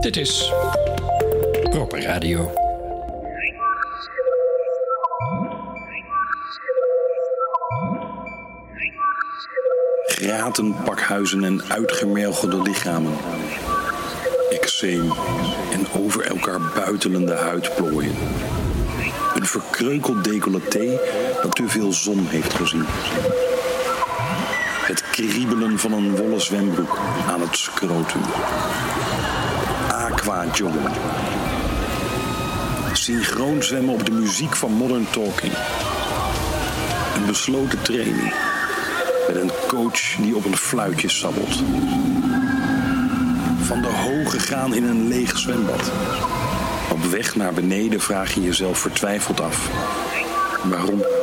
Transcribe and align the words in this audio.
Dit 0.00 0.16
is 0.16 0.52
Proper 1.62 2.02
Radio. 2.02 2.50
Gratenpakhuizen 10.06 11.44
en 11.44 11.62
uitgemergelde 11.68 12.62
lichamen. 12.62 13.12
Eczeem 14.50 15.12
en 15.72 16.00
over 16.02 16.26
elkaar 16.26 16.60
buitelende 16.74 17.34
huidplooien. 17.34 18.14
Een 19.34 19.46
verkreukeld 19.46 20.24
decolleté 20.24 21.00
dat 21.42 21.56
te 21.56 21.68
veel 21.68 21.92
zon 21.92 22.26
heeft 22.26 22.54
gezien. 22.54 22.84
Het 24.86 25.02
kriebelen 25.10 25.78
van 25.78 25.92
een 25.92 26.16
wollen 26.16 26.40
zwembroek 26.40 26.98
aan 27.28 27.40
het 27.40 27.56
scrotum. 27.56 28.22
Aqua-joggen. 30.28 30.92
Synchroon 32.92 33.62
zwemmen 33.62 33.94
op 33.94 34.04
de 34.04 34.12
muziek 34.12 34.56
van 34.56 34.72
Modern 34.72 35.06
Talking. 35.10 35.52
Een 37.16 37.26
besloten 37.26 37.82
training. 37.82 38.34
Met 39.26 39.36
een 39.36 39.50
coach 39.68 40.16
die 40.20 40.36
op 40.36 40.44
een 40.44 40.56
fluitje 40.56 41.08
sabbelt. 41.08 41.54
Van 43.60 43.82
de 43.82 43.88
hoge 43.88 44.40
gaan 44.40 44.74
in 44.74 44.84
een 44.84 45.08
leeg 45.08 45.38
zwembad. 45.38 45.90
Op 46.92 47.04
weg 47.04 47.36
naar 47.36 47.52
beneden 47.52 48.00
vraag 48.00 48.34
je 48.34 48.42
jezelf 48.42 48.78
vertwijfeld 48.78 49.40
af. 49.40 49.70
Waarom? 50.64 51.17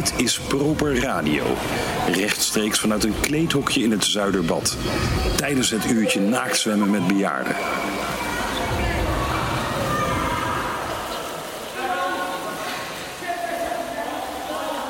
Dit 0.00 0.20
is 0.20 0.40
Proper 0.40 1.00
Radio. 1.00 1.44
Rechtstreeks 2.12 2.80
vanuit 2.80 3.04
een 3.04 3.20
kleedhokje 3.20 3.82
in 3.82 3.90
het 3.90 4.04
Zuiderbad. 4.04 4.78
Tijdens 5.36 5.70
het 5.70 5.90
uurtje 5.90 6.20
naaktzwemmen 6.20 6.90
met 6.90 7.06
bejaarden. 7.06 7.54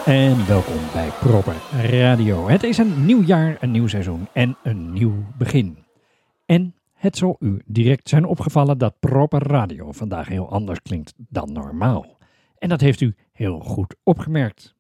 En 0.04 0.46
welkom 0.46 0.80
bij 0.92 1.08
Proper 1.20 1.56
Radio. 1.90 2.48
Het 2.48 2.62
is 2.62 2.78
een 2.78 3.04
nieuw 3.06 3.22
jaar, 3.22 3.56
een 3.60 3.70
nieuw 3.70 3.86
seizoen 3.86 4.28
en 4.32 4.56
een 4.62 4.92
nieuw 4.92 5.14
begin. 5.38 5.78
En 6.46 6.74
het 6.94 7.16
zal 7.16 7.36
u 7.38 7.62
direct 7.66 8.08
zijn 8.08 8.24
opgevallen 8.24 8.78
dat 8.78 8.98
Proper 9.00 9.42
Radio 9.42 9.92
vandaag 9.92 10.28
heel 10.28 10.50
anders 10.50 10.82
klinkt 10.82 11.14
dan 11.16 11.52
normaal. 11.52 12.18
En 12.58 12.68
dat 12.68 12.80
heeft 12.80 13.00
u 13.00 13.14
heel 13.32 13.60
goed 13.60 13.96
opgemerkt. 14.02 14.78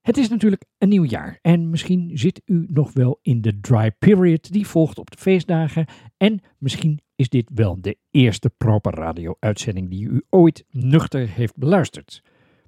Het 0.00 0.16
is 0.16 0.28
natuurlijk 0.28 0.64
een 0.78 0.88
nieuw 0.88 1.04
jaar 1.04 1.38
en 1.42 1.70
misschien 1.70 2.10
zit 2.14 2.42
u 2.44 2.66
nog 2.68 2.92
wel 2.92 3.18
in 3.22 3.40
de 3.40 3.60
dry 3.60 3.90
period 3.98 4.52
die 4.52 4.66
volgt 4.66 4.98
op 4.98 5.10
de 5.10 5.18
feestdagen. 5.18 5.86
En 6.16 6.40
misschien 6.58 7.00
is 7.16 7.28
dit 7.28 7.50
wel 7.54 7.80
de 7.80 7.98
eerste 8.10 8.50
Proper 8.50 8.94
Radio 8.94 9.36
uitzending 9.38 9.90
die 9.90 10.08
u 10.08 10.22
ooit 10.30 10.64
nuchter 10.70 11.28
heeft 11.28 11.56
beluisterd. 11.56 12.22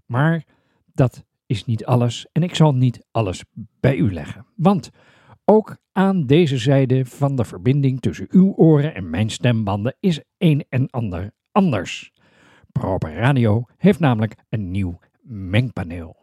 Maar 0.06 0.44
dat 0.92 1.24
is 1.46 1.64
niet 1.64 1.84
alles 1.84 2.26
en 2.32 2.42
ik 2.42 2.54
zal 2.54 2.74
niet 2.74 3.06
alles 3.10 3.44
bij 3.80 3.96
u 3.96 4.12
leggen. 4.12 4.46
Want 4.56 4.90
ook 5.44 5.76
aan 5.92 6.26
deze 6.26 6.58
zijde 6.58 7.06
van 7.06 7.36
de 7.36 7.44
verbinding 7.44 8.00
tussen 8.00 8.26
uw 8.30 8.52
oren 8.52 8.94
en 8.94 9.10
mijn 9.10 9.30
stembanden 9.30 9.96
is 10.00 10.20
een 10.38 10.64
en 10.68 10.90
ander 10.90 11.32
anders. 11.52 12.12
Proper 12.72 13.14
Radio 13.14 13.64
heeft 13.76 14.00
namelijk 14.00 14.34
een 14.48 14.70
nieuw 14.70 14.98
mengpaneel. 15.22 16.16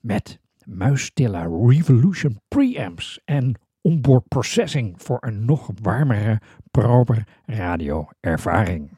Met 0.00 0.42
muisstille 0.66 1.66
Revolution 1.66 2.40
preamps 2.48 3.20
en 3.24 3.60
onboard 3.80 4.28
processing 4.28 5.02
voor 5.02 5.18
een 5.20 5.44
nog 5.44 5.70
warmere 5.82 6.40
proper 6.70 7.26
radio 7.46 8.08
ervaring. 8.20 8.90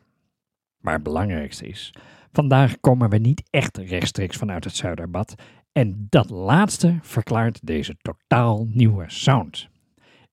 Maar 0.81 0.95
het 0.95 1.03
belangrijkste 1.03 1.67
is, 1.67 1.95
vandaag 2.33 2.81
komen 2.81 3.11
we 3.11 3.19
niet 3.19 3.43
echt 3.51 3.77
rechtstreeks 3.77 4.37
vanuit 4.37 4.65
het 4.65 4.77
Zuiderbad 4.77 5.35
en 5.73 6.07
dat 6.09 6.31
laatste 6.31 6.99
verklaart 7.03 7.67
deze 7.67 7.97
totaal 7.97 8.67
nieuwe 8.71 9.05
sound. 9.07 9.69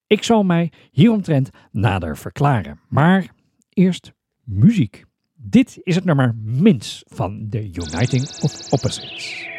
Ik 0.07 0.23
zal 0.23 0.43
mij 0.43 0.71
hieromtrent 0.91 1.49
nader 1.71 2.17
verklaren, 2.17 2.79
maar 2.89 3.27
eerst 3.69 4.13
muziek. 4.43 5.03
Dit 5.33 5.79
is 5.83 5.95
het 5.95 6.05
nummer 6.05 6.35
Mins 6.35 7.03
van 7.05 7.47
The 7.49 7.63
Uniting 7.63 8.21
of 8.41 8.71
Opposites. 8.71 9.52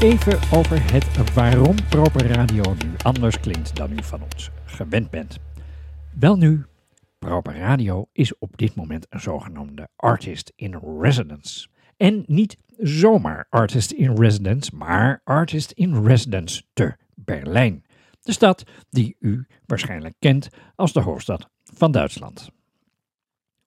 Even 0.00 0.38
over 0.52 0.92
het 0.92 1.34
waarom 1.34 1.74
Proper 1.88 2.26
Radio 2.26 2.62
nu 2.84 2.90
anders 3.02 3.40
klinkt 3.40 3.76
dan 3.76 3.92
u 3.92 4.02
van 4.02 4.22
ons 4.22 4.50
gewend 4.64 5.10
bent. 5.10 5.38
Wel 6.18 6.36
nu, 6.36 6.64
Proper 7.18 7.56
Radio 7.56 8.08
is 8.12 8.38
op 8.38 8.58
dit 8.58 8.74
moment 8.74 9.06
een 9.08 9.20
zogenaamde 9.20 9.88
artist 9.96 10.52
in 10.56 10.80
residence. 11.00 11.68
En 11.96 12.24
niet 12.26 12.56
zomaar 12.78 13.46
artist 13.48 13.90
in 13.90 14.16
residence, 14.16 14.76
maar 14.76 15.20
artist 15.24 15.70
in 15.70 16.04
residence 16.04 16.62
te 16.72 16.96
Berlijn. 17.14 17.84
De 18.20 18.32
stad 18.32 18.64
die 18.90 19.16
u 19.18 19.46
waarschijnlijk 19.66 20.14
kent 20.18 20.48
als 20.74 20.92
de 20.92 21.00
hoofdstad 21.00 21.48
van 21.62 21.92
Duitsland. 21.92 22.50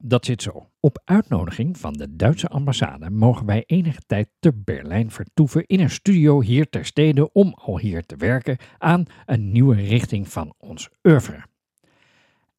Dat 0.05 0.25
zit 0.25 0.41
zo. 0.41 0.69
Op 0.79 1.01
uitnodiging 1.05 1.77
van 1.77 1.93
de 1.93 2.15
Duitse 2.15 2.47
ambassade 2.47 3.09
mogen 3.09 3.45
wij 3.45 3.63
enige 3.65 4.01
tijd 4.05 4.29
te 4.39 4.53
Berlijn 4.53 5.11
vertoeven 5.11 5.65
in 5.67 5.79
een 5.79 5.89
studio 5.89 6.41
hier 6.41 6.69
ter 6.69 6.85
stede 6.85 7.31
om 7.31 7.53
al 7.53 7.79
hier 7.79 8.05
te 8.05 8.15
werken 8.15 8.57
aan 8.77 9.05
een 9.25 9.51
nieuwe 9.51 9.75
richting 9.75 10.27
van 10.27 10.53
ons 10.57 10.89
oeuvre. 11.03 11.45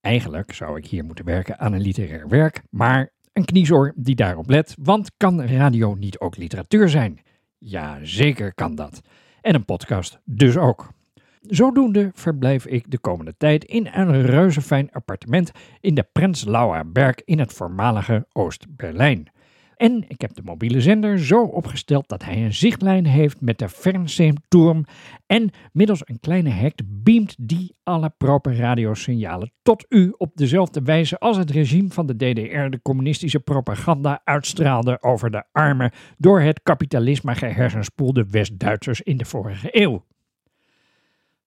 Eigenlijk 0.01 0.53
zou 0.53 0.79
ik 0.79 0.87
hier 0.87 1.05
moeten 1.05 1.25
werken 1.25 1.59
aan 1.59 1.73
een 1.73 1.81
literair 1.81 2.29
werk, 2.29 2.63
maar 2.71 3.13
een 3.33 3.45
kniezoor 3.45 3.93
die 3.97 4.15
daarop 4.15 4.49
let, 4.49 4.75
want 4.83 5.11
kan 5.17 5.43
radio 5.43 5.95
niet 5.95 6.19
ook 6.19 6.37
literatuur 6.37 6.89
zijn? 6.89 7.21
Ja, 7.59 7.99
zeker 8.03 8.55
kan 8.55 8.75
dat. 8.75 9.01
En 9.41 9.55
een 9.55 9.65
podcast 9.65 10.21
dus 10.25 10.57
ook. 10.57 10.94
Zodoende 11.49 12.11
verblijf 12.15 12.67
ik 12.67 12.91
de 12.91 12.99
komende 12.99 13.37
tijd 13.37 13.65
in 13.65 13.89
een 13.93 14.23
reuzefijn 14.23 14.93
appartement 14.93 15.51
in 15.81 15.95
de 15.95 16.07
Prenzlauer 16.13 16.93
Berg 16.93 17.17
in 17.25 17.39
het 17.39 17.53
voormalige 17.53 18.27
Oost-Berlijn. 18.33 19.29
En 19.77 20.05
ik 20.09 20.21
heb 20.21 20.35
de 20.35 20.43
mobiele 20.45 20.81
zender 20.81 21.19
zo 21.19 21.43
opgesteld 21.43 22.09
dat 22.09 22.25
hij 22.25 22.45
een 22.45 22.55
zichtlijn 22.55 23.07
heeft 23.07 23.41
met 23.41 23.59
de 23.59 23.69
Fernsehturm 23.69 24.85
en 25.27 25.51
middels 25.73 26.03
een 26.05 26.21
kleine 26.21 26.51
hek 26.51 26.81
beamt 26.87 27.37
die 27.39 27.77
alle 27.83 28.11
proper 28.19 28.57
radiosignalen 28.57 29.53
tot 29.63 29.87
u 29.89 30.15
op 30.17 30.37
dezelfde 30.37 30.83
wijze 30.83 31.19
als 31.19 31.37
het 31.37 31.51
regime 31.51 31.89
van 31.89 32.07
de 32.07 32.17
DDR 32.17 32.69
de 32.69 32.83
communistische 32.83 33.41
propaganda 33.41 34.21
uitstraalde 34.25 35.03
over 35.03 35.31
de 35.31 35.45
arme, 35.53 35.93
door 36.19 36.41
het 36.41 36.63
kapitalisme 36.63 37.35
gehersenspoelde 37.35 38.27
West-Duitsers 38.31 39.01
in 39.01 39.17
de 39.17 39.25
vorige 39.25 39.69
eeuw. 39.71 40.05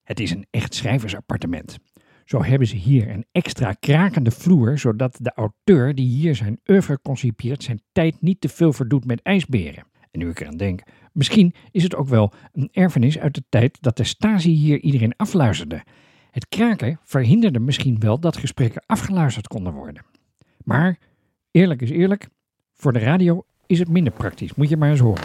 Het 0.08 0.20
is 0.20 0.32
een 0.32 0.46
echt 0.50 0.76
schrijversappartement. 0.76 1.78
Zo 2.26 2.44
hebben 2.44 2.68
ze 2.68 2.76
hier 2.76 3.10
een 3.10 3.26
extra 3.32 3.74
krakende 3.74 4.32
vloer, 4.32 4.78
zodat 4.80 5.18
de 5.22 5.32
auteur 5.36 5.96
die 5.96 6.08
hier 6.08 6.36
zijn 6.36 6.60
oeuvre 6.66 7.00
concipieert 7.02 7.64
zijn 7.64 7.82
tijd 7.92 8.22
niet 8.22 8.42
te 8.42 8.50
veel 8.50 8.74
verdoet 8.74 9.06
met 9.06 9.22
ijsberen. 9.22 9.84
En 10.12 10.20
nu 10.20 10.30
ik 10.30 10.40
eraan 10.40 10.58
denk, 10.58 10.82
misschien 11.12 11.54
is 11.72 11.84
het 11.84 11.96
ook 11.96 12.08
wel 12.08 12.34
een 12.54 12.70
erfenis 12.72 13.20
uit 13.20 13.36
de 13.36 13.44
tijd 13.50 13.78
dat 13.82 13.98
de 13.98 14.04
Stasi 14.04 14.52
hier 14.52 14.80
iedereen 14.80 15.16
afluisterde. 15.16 15.84
Het 16.32 16.48
kraken 16.48 17.00
verhinderde 17.04 17.60
misschien 17.60 18.00
wel 18.00 18.20
dat 18.20 18.38
gesprekken 18.38 18.84
afgeluisterd 18.86 19.48
konden 19.48 19.74
worden. 19.74 20.06
Maar, 20.64 20.98
eerlijk 21.52 21.82
is 21.82 21.90
eerlijk, 21.90 22.28
voor 22.74 22.94
de 22.94 23.00
radio 23.00 23.46
is 23.66 23.80
het 23.80 23.90
minder 23.90 24.14
praktisch, 24.14 24.56
moet 24.56 24.70
je 24.70 24.78
maar 24.78 24.90
eens 24.90 25.00
horen. 25.00 25.24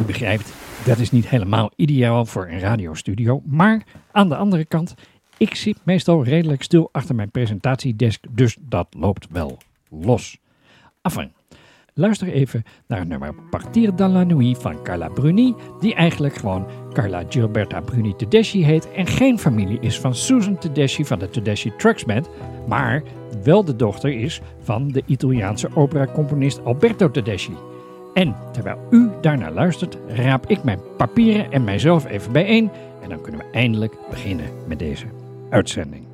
U 0.00 0.04
begrijpt, 0.04 0.52
dat 0.86 0.98
is 0.98 1.10
niet 1.10 1.28
helemaal 1.28 1.70
ideaal 1.76 2.24
voor 2.24 2.48
een 2.48 2.58
radiostudio. 2.58 3.42
Maar 3.44 3.82
aan 4.12 4.28
de 4.28 4.36
andere 4.36 4.64
kant, 4.64 4.94
ik 5.36 5.54
zit 5.54 5.78
meestal 5.82 6.24
redelijk 6.24 6.62
stil 6.62 6.88
achter 6.92 7.14
mijn 7.14 7.30
presentatiedesk, 7.30 8.24
dus 8.30 8.56
dat 8.60 8.86
loopt 8.90 9.26
wel 9.30 9.58
los. 9.88 10.38
Enfin, 11.02 11.32
luister 11.94 12.28
even 12.28 12.62
naar 12.86 12.98
het 12.98 13.08
nummer 13.08 13.34
Partir 13.50 13.96
dans 13.96 14.12
la 14.12 14.24
nuit 14.24 14.58
van 14.58 14.82
Carla 14.82 15.08
Bruni, 15.08 15.54
die 15.80 15.94
eigenlijk 15.94 16.36
gewoon 16.36 16.66
Carla 16.92 17.22
Gilberta 17.28 17.80
Bruni 17.80 18.16
Tedeschi 18.16 18.64
heet 18.64 18.92
en 18.92 19.06
geen 19.06 19.38
familie 19.38 19.80
is 19.80 20.00
van 20.00 20.14
Susan 20.14 20.58
Tedeschi 20.58 21.04
van 21.04 21.18
de 21.18 21.30
Tedeschi 21.30 21.72
Trucks 21.76 22.04
Band, 22.04 22.28
maar 22.66 23.02
wel 23.42 23.64
de 23.64 23.76
dochter 23.76 24.10
is 24.10 24.40
van 24.60 24.88
de 24.88 25.02
Italiaanse 25.06 25.68
operacomponist 25.74 26.64
Alberto 26.64 27.10
Tedeschi. 27.10 27.56
En 28.16 28.34
terwijl 28.52 28.78
u 28.90 29.10
daarnaar 29.20 29.52
luistert, 29.52 29.98
raap 30.06 30.46
ik 30.46 30.64
mijn 30.64 30.80
papieren 30.96 31.52
en 31.52 31.64
mijzelf 31.64 32.06
even 32.06 32.32
bijeen 32.32 32.70
en 33.02 33.08
dan 33.08 33.20
kunnen 33.20 33.40
we 33.40 33.46
eindelijk 33.52 33.94
beginnen 34.10 34.46
met 34.66 34.78
deze 34.78 35.06
uitzending. 35.50 36.06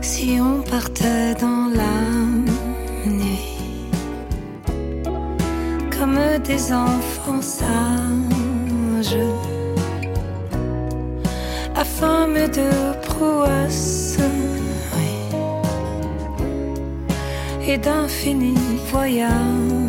Si 0.00 0.40
on 0.40 0.62
partait 0.70 1.40
dans 1.40 1.76
la 1.76 2.00
nuit, 3.04 3.58
comme 5.98 6.40
des 6.42 6.70
enfants 6.70 7.56
sages, 7.56 9.16
affamés 11.74 12.50
de 12.50 12.92
prouesse 13.00 14.22
oui, 14.94 15.10
et 17.72 17.82
d'infinis 17.82 18.80
voyages. 18.90 19.81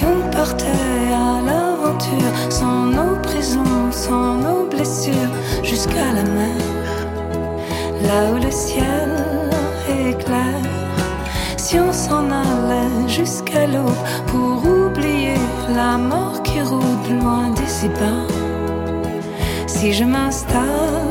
Si 0.00 0.06
on 0.06 0.30
partait 0.30 1.12
à 1.12 1.42
l'aventure, 1.44 2.32
sans 2.48 2.86
nos 2.86 3.16
prisons, 3.16 3.92
sans 3.92 4.36
nos 4.36 4.64
blessures, 4.64 5.34
jusqu'à 5.62 6.14
la 6.14 6.22
mer, 6.22 6.60
là 8.06 8.32
où 8.32 8.36
le 8.42 8.50
ciel 8.50 9.10
est 9.90 10.14
clair. 10.24 10.62
Si 11.58 11.78
on 11.78 11.92
s'en 11.92 12.24
allait 12.30 13.08
jusqu'à 13.08 13.66
l'eau 13.66 13.92
pour 14.28 14.64
oublier 14.64 15.36
la 15.74 15.98
mort 15.98 16.42
qui 16.44 16.62
rôde 16.62 17.10
loin 17.20 17.50
d'ici-bas. 17.50 18.24
Si 19.66 19.92
je 19.92 20.04
m'installe 20.04 21.09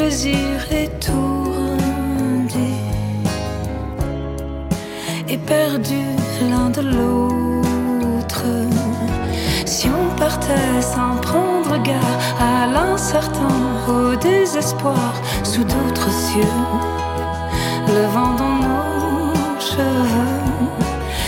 plaisir 0.00 0.72
étourdi 0.72 2.72
et 5.28 5.36
perdu 5.36 6.02
l'un 6.50 6.70
de 6.70 6.82
l'autre. 6.94 8.44
Si 9.66 9.88
on 9.88 10.16
partait 10.16 10.80
sans 10.80 11.16
prendre 11.20 11.76
garde 11.82 12.22
à 12.40 12.66
l'incertain, 12.66 13.56
au 13.88 14.16
désespoir, 14.16 15.12
sous 15.42 15.64
d'autres 15.64 16.10
cieux 16.10 16.58
le 17.88 18.02
vent 18.14 18.34
dans 18.42 18.58
nos 18.66 19.34
cheveux. 19.70 20.40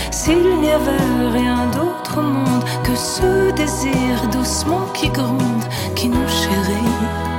S'il 0.09 0.49
n'y 0.61 0.71
avait 0.71 1.39
rien 1.39 1.67
d'autre 1.75 2.17
au 2.17 2.27
monde 2.37 2.63
que 2.83 2.95
ce 2.95 3.51
désir 3.51 4.13
doucement 4.31 4.87
qui 4.95 5.09
gronde, 5.09 5.65
qui 5.95 6.09
nous 6.09 6.27
chérit 6.27 7.32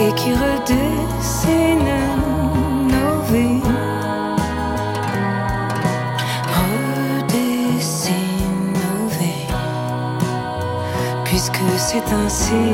et 0.00 0.14
qui 0.14 0.30
redessine 0.32 1.98
nos 2.92 3.22
vies. 3.30 3.62
Redessine 6.58 8.12
nos 8.74 9.08
vies, 9.18 9.50
puisque 11.24 11.62
c'est 11.76 12.12
ainsi. 12.12 12.66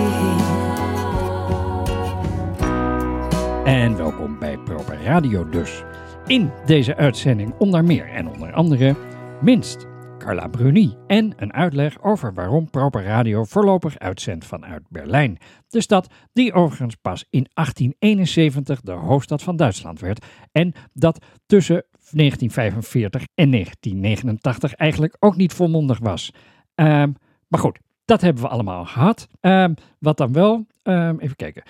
En 3.64 3.96
welkom 3.96 4.38
bij 4.38 4.58
Proper 4.64 4.98
Radio 5.04 5.48
dus. 5.48 5.84
In 6.26 6.50
deze 6.66 6.96
uitzending 6.96 7.54
onder 7.58 7.84
meer 7.84 8.08
en 8.08 8.28
onder 8.28 8.52
andere 8.52 8.94
minst 9.40 9.86
Carla 10.24 10.46
Bruni 10.46 10.96
en 11.06 11.32
een 11.36 11.52
uitleg 11.52 12.02
over 12.02 12.34
waarom 12.34 12.70
Proper 12.70 13.04
Radio 13.04 13.44
voorlopig 13.44 13.98
uitzendt 13.98 14.44
vanuit 14.44 14.82
Berlijn. 14.88 15.38
De 15.68 15.80
stad 15.80 16.12
die 16.32 16.52
overigens 16.52 16.94
pas 16.94 17.24
in 17.30 17.46
1871 17.52 18.80
de 18.80 18.92
hoofdstad 18.92 19.42
van 19.42 19.56
Duitsland 19.56 20.00
werd 20.00 20.24
en 20.52 20.72
dat 20.92 21.24
tussen 21.46 21.84
1945 21.90 23.26
en 23.34 23.50
1989 23.50 24.74
eigenlijk 24.74 25.16
ook 25.18 25.36
niet 25.36 25.52
volmondig 25.52 25.98
was. 25.98 26.32
Ehm, 26.74 27.12
maar 27.48 27.60
goed, 27.60 27.78
dat 28.04 28.20
hebben 28.20 28.42
we 28.42 28.48
allemaal 28.48 28.84
gehad. 28.84 29.28
Ehm, 29.40 29.74
wat 29.98 30.16
dan 30.16 30.32
wel? 30.32 30.66
Ehm, 30.82 31.18
even 31.18 31.36
kijken. 31.36 31.62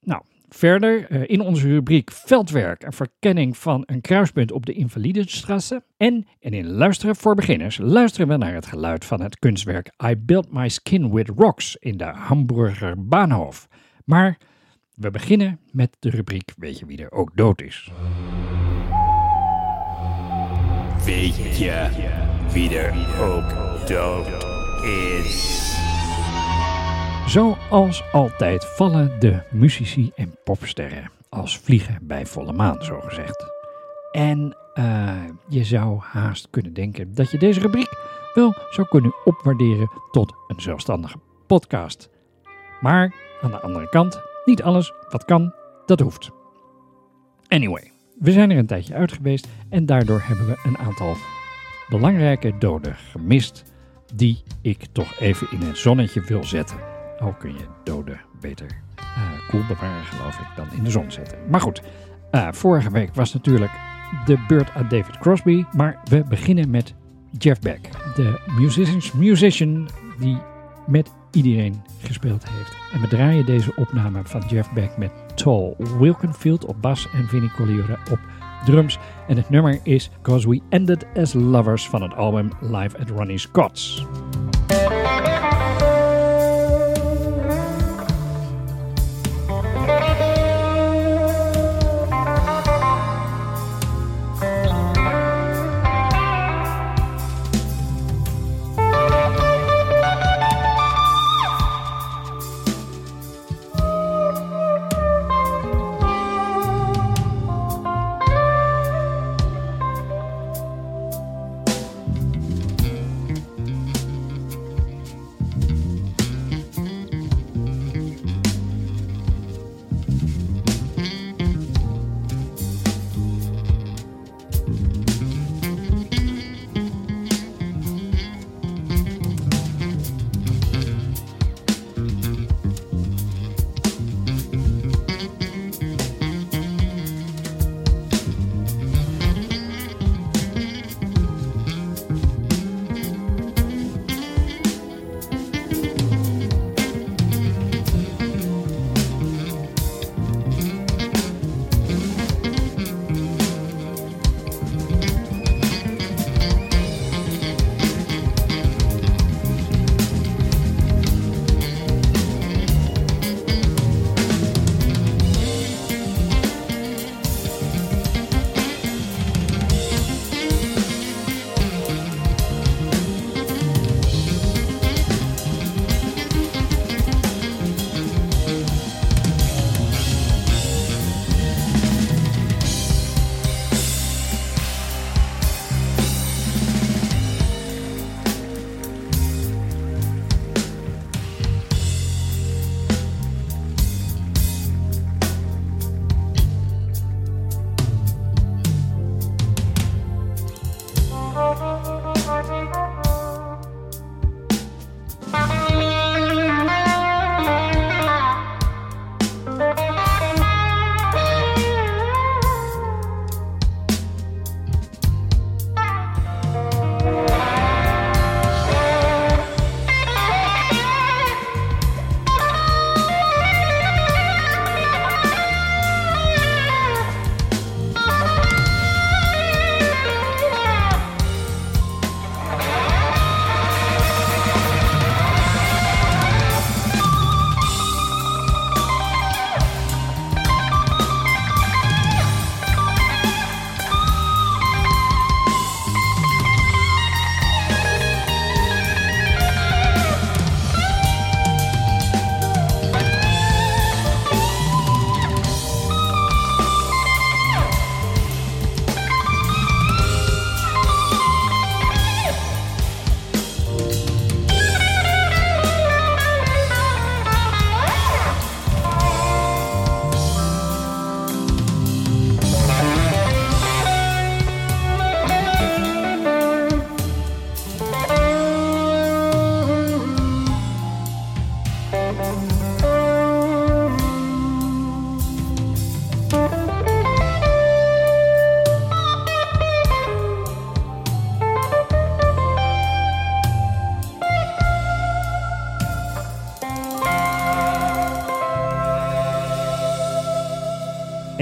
Nou, 0.00 0.22
verder 0.54 1.06
eh, 1.06 1.22
in 1.26 1.40
onze 1.40 1.68
rubriek 1.68 2.10
Veldwerk 2.12 2.82
en 2.82 2.92
verkenning 2.92 3.56
van 3.56 3.82
een 3.86 4.00
kruispunt 4.00 4.52
op 4.52 4.66
de 4.66 4.72
Invalidenstrasse. 4.72 5.82
En, 5.96 6.26
en 6.40 6.52
in 6.52 6.66
Luisteren 6.66 7.16
voor 7.16 7.34
Beginners 7.34 7.78
luisteren 7.78 8.28
we 8.28 8.36
naar 8.36 8.54
het 8.54 8.66
geluid 8.66 9.04
van 9.04 9.20
het 9.22 9.38
kunstwerk 9.38 9.90
I 10.10 10.16
Built 10.16 10.52
My 10.52 10.68
Skin 10.68 11.12
with 11.12 11.28
Rocks 11.28 11.76
in 11.76 11.96
de 11.96 12.04
Hamburger 12.04 13.06
Bahnhof. 13.06 13.68
Maar 14.04 14.38
we 14.94 15.10
beginnen 15.10 15.60
met 15.70 15.96
de 15.98 16.10
rubriek 16.10 16.52
Weet 16.56 16.78
je 16.78 16.86
wie 16.86 17.02
er 17.02 17.12
ook 17.12 17.36
dood 17.36 17.62
is? 17.62 17.90
Weet 21.04 21.36
je 21.36 22.10
wie 22.52 22.78
er 22.78 22.94
ook 23.20 23.88
dood 23.88 24.26
is? 24.84 25.81
Zoals 27.26 28.02
altijd 28.12 28.64
vallen 28.64 29.20
de 29.20 29.42
muzici 29.50 30.12
en 30.14 30.34
popsterren 30.44 31.10
als 31.28 31.58
vliegen 31.58 31.98
bij 32.02 32.26
volle 32.26 32.52
maan, 32.52 32.82
zo 32.82 33.00
gezegd. 33.00 33.44
En 34.12 34.56
eh, 34.74 35.24
je 35.48 35.64
zou 35.64 36.00
haast 36.00 36.48
kunnen 36.50 36.72
denken 36.72 37.14
dat 37.14 37.30
je 37.30 37.38
deze 37.38 37.60
rubriek 37.60 37.94
wel 38.34 38.54
zou 38.70 38.88
kunnen 38.88 39.14
opwaarderen 39.24 39.90
tot 40.10 40.34
een 40.48 40.60
zelfstandige 40.60 41.18
podcast. 41.46 42.10
Maar 42.80 43.14
aan 43.42 43.50
de 43.50 43.60
andere 43.60 43.88
kant, 43.88 44.20
niet 44.44 44.62
alles 44.62 44.92
wat 45.10 45.24
kan, 45.24 45.54
dat 45.86 46.00
hoeft. 46.00 46.30
Anyway, 47.48 47.92
we 48.18 48.32
zijn 48.32 48.50
er 48.50 48.58
een 48.58 48.66
tijdje 48.66 48.94
uit 48.94 49.12
geweest 49.12 49.48
en 49.68 49.86
daardoor 49.86 50.20
hebben 50.24 50.46
we 50.46 50.58
een 50.64 50.78
aantal 50.78 51.16
belangrijke 51.88 52.58
doden 52.58 52.94
gemist 52.94 53.64
die 54.14 54.42
ik 54.62 54.86
toch 54.92 55.18
even 55.18 55.46
in 55.50 55.60
het 55.60 55.78
zonnetje 55.78 56.20
wil 56.20 56.44
zetten. 56.44 56.91
Al 57.22 57.34
kun 57.38 57.52
je 57.52 57.64
doden 57.84 58.20
beter 58.40 58.66
uh, 58.98 59.48
koel 59.48 59.62
bewaren, 59.68 60.04
geloof 60.04 60.40
ik, 60.40 60.46
dan 60.56 60.66
in 60.76 60.84
de 60.84 60.90
zon 60.90 61.10
zetten. 61.10 61.38
Maar 61.48 61.60
goed, 61.60 61.82
uh, 62.32 62.48
vorige 62.52 62.90
week 62.90 63.14
was 63.14 63.32
natuurlijk 63.32 63.70
de 64.24 64.44
beurt 64.48 64.70
aan 64.70 64.88
David 64.88 65.18
Crosby. 65.18 65.64
Maar 65.76 66.00
we 66.04 66.24
beginnen 66.24 66.70
met 66.70 66.94
Jeff 67.38 67.60
Beck, 67.60 67.88
de 68.14 68.40
musicians 68.58 69.12
musician 69.12 69.88
die 70.18 70.38
met 70.86 71.12
iedereen 71.30 71.82
gespeeld 72.02 72.48
heeft. 72.48 72.72
En 72.92 73.00
we 73.00 73.08
draaien 73.08 73.46
deze 73.46 73.72
opname 73.76 74.20
van 74.24 74.42
Jeff 74.48 74.72
Beck 74.72 74.96
met 74.96 75.10
Tall 75.34 75.74
Wilkenfield 75.98 76.64
op 76.64 76.82
bas 76.82 77.08
en 77.12 77.28
Vinnie 77.28 77.50
Collier 77.50 77.98
op 78.10 78.18
drums. 78.64 78.98
En 79.28 79.36
het 79.36 79.50
nummer 79.50 79.80
is 79.82 80.10
Cause 80.22 80.48
We 80.48 80.60
Ended 80.68 81.06
As 81.14 81.32
Lovers 81.32 81.88
van 81.88 82.02
het 82.02 82.14
album 82.14 82.50
Live 82.60 82.98
at 82.98 83.08
Ronnie 83.08 83.38
Scott's. 83.38 84.06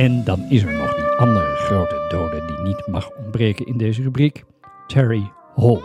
En 0.01 0.25
dan 0.25 0.45
is 0.49 0.63
er 0.63 0.73
nog 0.73 0.95
die 0.95 1.05
andere 1.05 1.55
grote 1.55 2.07
dode 2.09 2.45
die 2.47 2.67
niet 2.67 2.87
mag 2.87 3.11
ontbreken 3.17 3.67
in 3.67 3.77
deze 3.77 4.03
rubriek, 4.03 4.45
Terry 4.87 5.31
Hall. 5.55 5.81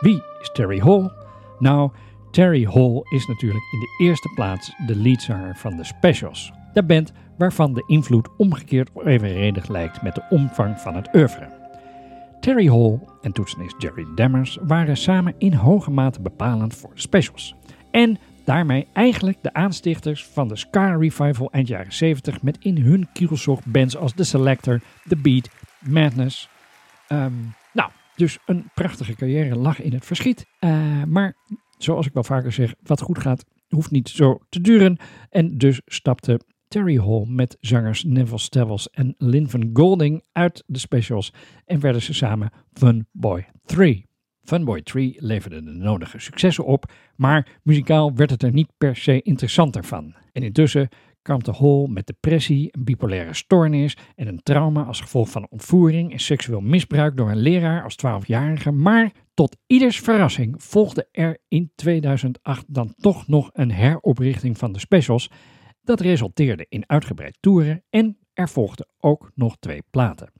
Wie 0.00 0.22
is 0.40 0.50
Terry 0.52 0.78
Hall? 0.78 1.10
Nou, 1.58 1.90
Terry 2.30 2.64
Hall 2.64 3.02
is 3.10 3.26
natuurlijk 3.26 3.64
in 3.72 3.80
de 3.80 4.04
eerste 4.04 4.28
plaats 4.34 4.72
de 4.86 4.96
leadzanger 4.96 5.56
van 5.56 5.76
de 5.76 5.84
Specials. 5.84 6.52
De 6.72 6.82
band 6.82 7.12
waarvan 7.38 7.74
de 7.74 7.84
invloed 7.86 8.28
omgekeerd 8.36 8.90
evenredig 9.04 9.68
lijkt 9.68 10.02
met 10.02 10.14
de 10.14 10.22
omvang 10.30 10.80
van 10.80 10.94
het 10.94 11.08
oeuvre. 11.14 11.48
Terry 12.40 12.68
Hall 12.68 12.98
en 13.22 13.32
toetsenist 13.32 13.74
Jerry 13.78 14.06
Dammers 14.14 14.58
waren 14.62 14.96
samen 14.96 15.34
in 15.38 15.52
hoge 15.52 15.90
mate 15.90 16.20
bepalend 16.20 16.74
voor 16.74 16.90
de 16.94 17.00
Specials. 17.00 17.54
En 17.90 18.18
daarmee 18.46 18.86
eigenlijk 18.92 19.42
de 19.42 19.52
aanstichters 19.52 20.26
van 20.26 20.48
de 20.48 20.56
ska 20.56 20.96
revival 20.96 21.50
eind 21.50 21.68
jaren 21.68 21.92
70 21.92 22.42
met 22.42 22.56
in 22.60 22.78
hun 22.78 23.08
kielzog 23.12 23.64
bands 23.64 23.96
als 23.96 24.12
The 24.12 24.24
Selector, 24.24 24.80
The 25.08 25.16
Beat, 25.16 25.48
Madness. 25.80 26.48
Ehm, 27.08 27.32
nou, 27.72 27.90
dus 28.16 28.38
een 28.46 28.70
prachtige 28.74 29.14
carrière 29.14 29.56
lag 29.56 29.80
in 29.80 29.92
het 29.92 30.06
verschiet. 30.06 30.46
Uh, 30.60 31.02
maar 31.04 31.36
zoals 31.78 32.06
ik 32.06 32.12
wel 32.12 32.24
vaker 32.24 32.52
zeg, 32.52 32.74
wat 32.82 33.00
goed 33.00 33.18
gaat, 33.18 33.44
hoeft 33.68 33.90
niet 33.90 34.08
zo 34.08 34.38
te 34.48 34.60
duren. 34.60 34.98
En 35.30 35.58
dus 35.58 35.80
stapte 35.84 36.40
Terry 36.68 36.98
Hall 36.98 37.24
met 37.28 37.56
zangers 37.60 38.04
Neville 38.04 38.38
Stavels 38.38 38.90
en 38.90 39.14
Lynn 39.18 39.50
van 39.50 39.70
Golding 39.72 40.24
uit 40.32 40.62
de 40.66 40.78
specials 40.78 41.32
en 41.64 41.80
werden 41.80 42.02
ze 42.02 42.14
samen 42.14 42.52
Fun 42.72 43.06
Boy 43.12 43.46
3. 43.64 44.06
Funboy 44.46 44.82
3 44.82 45.16
leverde 45.18 45.62
de 45.62 45.70
nodige 45.70 46.18
successen 46.18 46.64
op, 46.64 46.92
maar 47.16 47.58
muzikaal 47.62 48.14
werd 48.14 48.30
het 48.30 48.42
er 48.42 48.52
niet 48.52 48.72
per 48.78 48.96
se 48.96 49.22
interessanter 49.22 49.84
van. 49.84 50.14
En 50.32 50.42
intussen 50.42 50.88
kampte 51.22 51.52
Hall 51.52 51.86
met 51.88 52.06
depressie, 52.06 52.68
een 52.70 52.84
bipolaire 52.84 53.34
stoornis 53.34 53.96
en 54.14 54.26
een 54.26 54.42
trauma 54.42 54.82
als 54.82 55.00
gevolg 55.00 55.30
van 55.30 55.46
ontvoering 55.50 56.12
en 56.12 56.18
seksueel 56.18 56.60
misbruik 56.60 57.16
door 57.16 57.30
een 57.30 57.36
leraar 57.36 57.82
als 57.82 57.96
12-jarige. 58.06 58.70
Maar 58.70 59.12
tot 59.34 59.56
ieders 59.66 60.00
verrassing 60.00 60.54
volgde 60.62 61.08
er 61.12 61.38
in 61.48 61.72
2008 61.74 62.64
dan 62.68 62.94
toch 62.96 63.28
nog 63.28 63.50
een 63.52 63.72
heroprichting 63.72 64.58
van 64.58 64.72
de 64.72 64.78
specials. 64.78 65.30
Dat 65.82 66.00
resulteerde 66.00 66.66
in 66.68 66.84
uitgebreid 66.86 67.36
toeren 67.40 67.84
en 67.90 68.18
er 68.32 68.48
volgden 68.48 68.88
ook 68.98 69.30
nog 69.34 69.56
twee 69.58 69.82
platen 69.90 70.32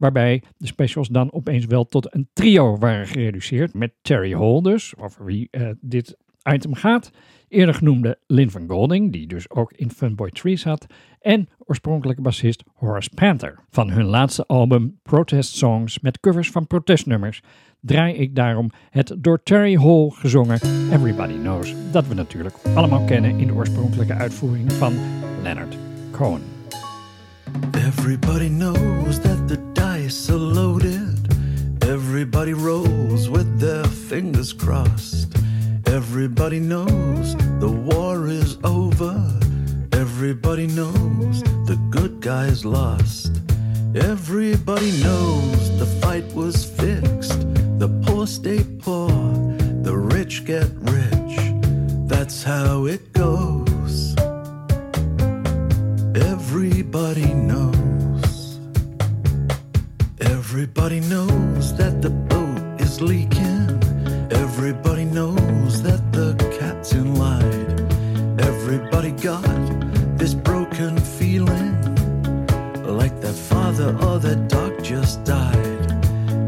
waarbij 0.00 0.42
de 0.56 0.66
specials 0.66 1.08
dan 1.08 1.32
opeens 1.32 1.66
wel 1.66 1.84
tot 1.84 2.14
een 2.14 2.28
trio 2.32 2.78
waren 2.78 3.06
gereduceerd 3.06 3.74
met 3.74 3.92
Terry 4.02 4.32
Hall 4.32 4.60
dus, 4.60 4.96
over 4.96 5.24
wie 5.24 5.48
uh, 5.50 5.68
dit 5.80 6.16
item 6.42 6.74
gaat, 6.74 7.10
eerder 7.48 7.74
genoemde 7.74 8.18
Lynn 8.26 8.50
van 8.50 8.68
Golding, 8.68 9.12
die 9.12 9.26
dus 9.26 9.50
ook 9.50 9.72
in 9.72 9.90
Funboy 9.90 10.30
3 10.30 10.56
zat, 10.56 10.86
en 11.20 11.48
oorspronkelijke 11.58 12.22
bassist 12.22 12.62
Horace 12.74 13.10
Panther. 13.14 13.58
Van 13.70 13.90
hun 13.90 14.04
laatste 14.04 14.46
album 14.46 14.98
Protest 15.02 15.56
Songs 15.56 16.00
met 16.00 16.20
covers 16.20 16.50
van 16.50 16.66
protestnummers 16.66 17.42
draai 17.80 18.14
ik 18.14 18.34
daarom 18.34 18.70
het 18.90 19.16
door 19.18 19.42
Terry 19.42 19.76
Hall 19.76 20.10
gezongen 20.10 20.60
Everybody 20.92 21.38
Knows, 21.38 21.74
dat 21.92 22.06
we 22.06 22.14
natuurlijk 22.14 22.54
allemaal 22.74 23.04
kennen 23.04 23.38
in 23.38 23.46
de 23.46 23.54
oorspronkelijke 23.54 24.14
uitvoering 24.14 24.72
van 24.72 24.92
Leonard 25.42 25.76
Cohen. 26.10 26.49
Everybody 27.74 28.48
knows 28.48 29.20
that 29.20 29.48
the 29.48 29.56
dice 29.74 30.30
are 30.30 30.36
loaded. 30.36 31.18
Everybody 31.82 32.54
rolls 32.54 33.28
with 33.28 33.58
their 33.58 33.84
fingers 33.84 34.52
crossed. 34.52 35.36
Everybody 35.86 36.60
knows 36.60 37.34
the 37.58 37.70
war 37.70 38.28
is 38.28 38.58
over. 38.64 39.14
Everybody 39.92 40.66
knows 40.66 41.42
the 41.66 41.78
good 41.90 42.20
guys 42.20 42.64
lost. 42.64 43.40
Everybody 43.94 44.92
knows 45.02 45.78
the 45.78 45.86
fight 46.00 46.26
was 46.34 46.64
fixed. 46.64 47.40
The 47.78 47.88
poor 48.04 48.26
stay 48.26 48.64
poor, 48.78 49.08
the 49.82 49.96
rich 49.96 50.44
get 50.44 50.70
rich. 50.80 51.34
That's 52.08 52.42
how 52.42 52.86
it 52.86 53.12
goes. 53.12 53.69
Everybody 56.52 57.32
knows. 57.32 58.58
Everybody 60.20 60.98
knows 60.98 61.76
that 61.76 62.02
the 62.02 62.10
boat 62.10 62.80
is 62.80 63.00
leaking. 63.00 63.70
Everybody 64.32 65.04
knows 65.04 65.80
that 65.84 66.02
the 66.10 66.34
captain 66.58 67.14
lied. 67.14 67.80
Everybody 68.40 69.12
got 69.12 69.44
this 70.18 70.34
broken 70.34 70.98
feeling 70.98 71.70
like 72.84 73.20
their 73.20 73.38
father 73.50 73.96
or 74.04 74.18
their 74.18 74.42
dog 74.48 74.82
just 74.82 75.22
died. 75.22 76.02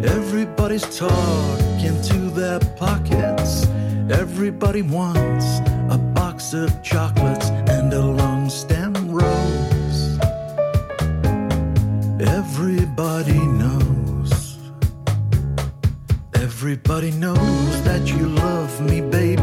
Everybody's 0.05 0.99
talking 0.99 2.03
to 2.11 2.19
their 2.35 2.59
pockets. 2.75 3.69
Everybody 4.11 4.83
wants 4.83 5.61
a 5.95 5.99
box 6.13 6.55
of 6.55 6.83
chocolates 6.83 7.51
and 7.71 7.93
a 7.93 8.05
long 8.05 8.51
stem 8.51 8.92
Everybody 12.25 13.39
knows. 13.39 14.59
Everybody 16.35 17.11
knows 17.11 17.83
that 17.83 18.07
you 18.07 18.29
love 18.29 18.81
me, 18.81 19.01
baby. 19.01 19.42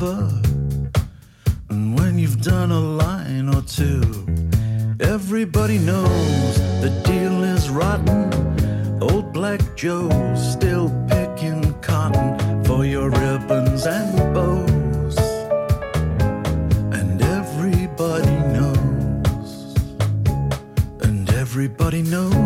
And 0.00 1.98
when 1.98 2.20
you've 2.20 2.40
done 2.40 2.70
a 2.70 2.78
line 2.78 3.52
or 3.52 3.62
two, 3.62 4.00
everybody 5.00 5.78
knows 5.78 6.56
the 6.80 6.90
deal 7.04 7.42
is 7.42 7.68
rotten. 7.68 8.32
Old 9.02 9.32
Black 9.32 9.60
Joe's 9.74 10.52
still 10.52 10.88
picking 11.08 11.74
cotton 11.80 12.64
for 12.64 12.84
your 12.84 13.10
ribbons 13.10 13.86
and 13.86 14.32
bows. 14.32 15.18
And 16.92 17.20
everybody 17.20 18.36
knows. 18.54 19.74
And 21.02 21.28
everybody 21.30 22.02
knows 22.02 22.37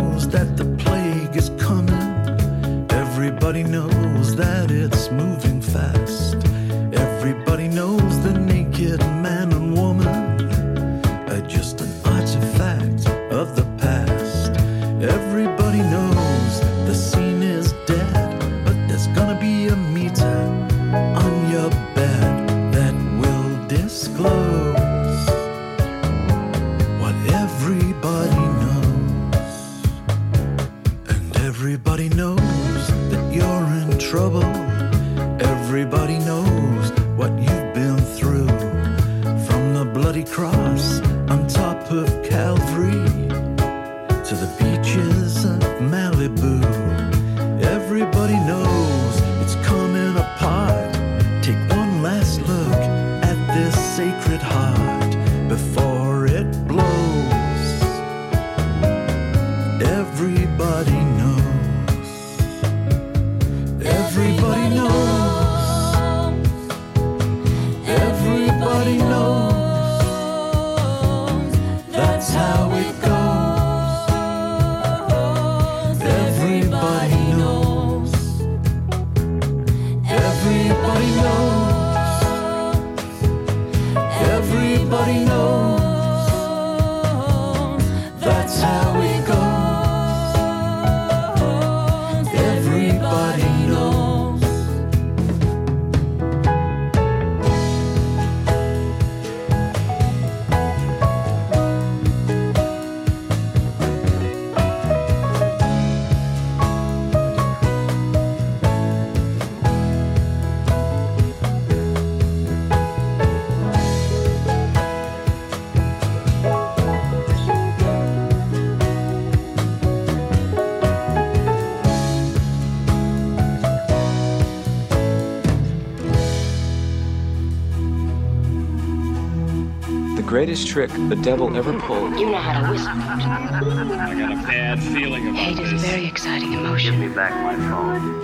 greatest 130.52 130.72
trick 130.72 130.90
the 131.08 131.16
devil 131.16 131.56
ever 131.56 131.72
pulled. 131.78 132.20
You 132.20 132.26
know 132.26 132.36
how 132.36 132.60
to 132.60 132.70
whistle. 132.72 132.88
I 132.88 134.14
got 134.18 134.32
a 134.32 134.46
bad 134.46 134.82
feeling 134.82 135.28
about 135.28 135.40
Hate 135.40 135.62
is 135.62 135.72
a 135.72 135.74
this. 135.74 135.90
very 135.90 136.06
exciting 136.06 136.52
emotion. 136.52 137.00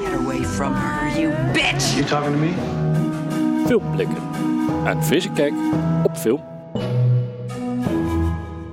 Get 0.00 0.14
away 0.14 0.42
from 0.44 0.74
her, 0.74 1.18
you 1.18 1.30
bitch! 1.52 1.96
You 1.96 2.04
talking 2.04 2.32
to 2.32 2.38
me? 2.38 2.52
Filmblikken. 3.66 4.22
Een 4.86 5.02
frisse 5.02 5.30
kijk 5.30 5.52
op 6.04 6.16
film. 6.16 6.42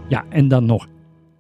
Ja, 0.10 0.26
en 0.30 0.48
dan 0.48 0.66
nog 0.66 0.88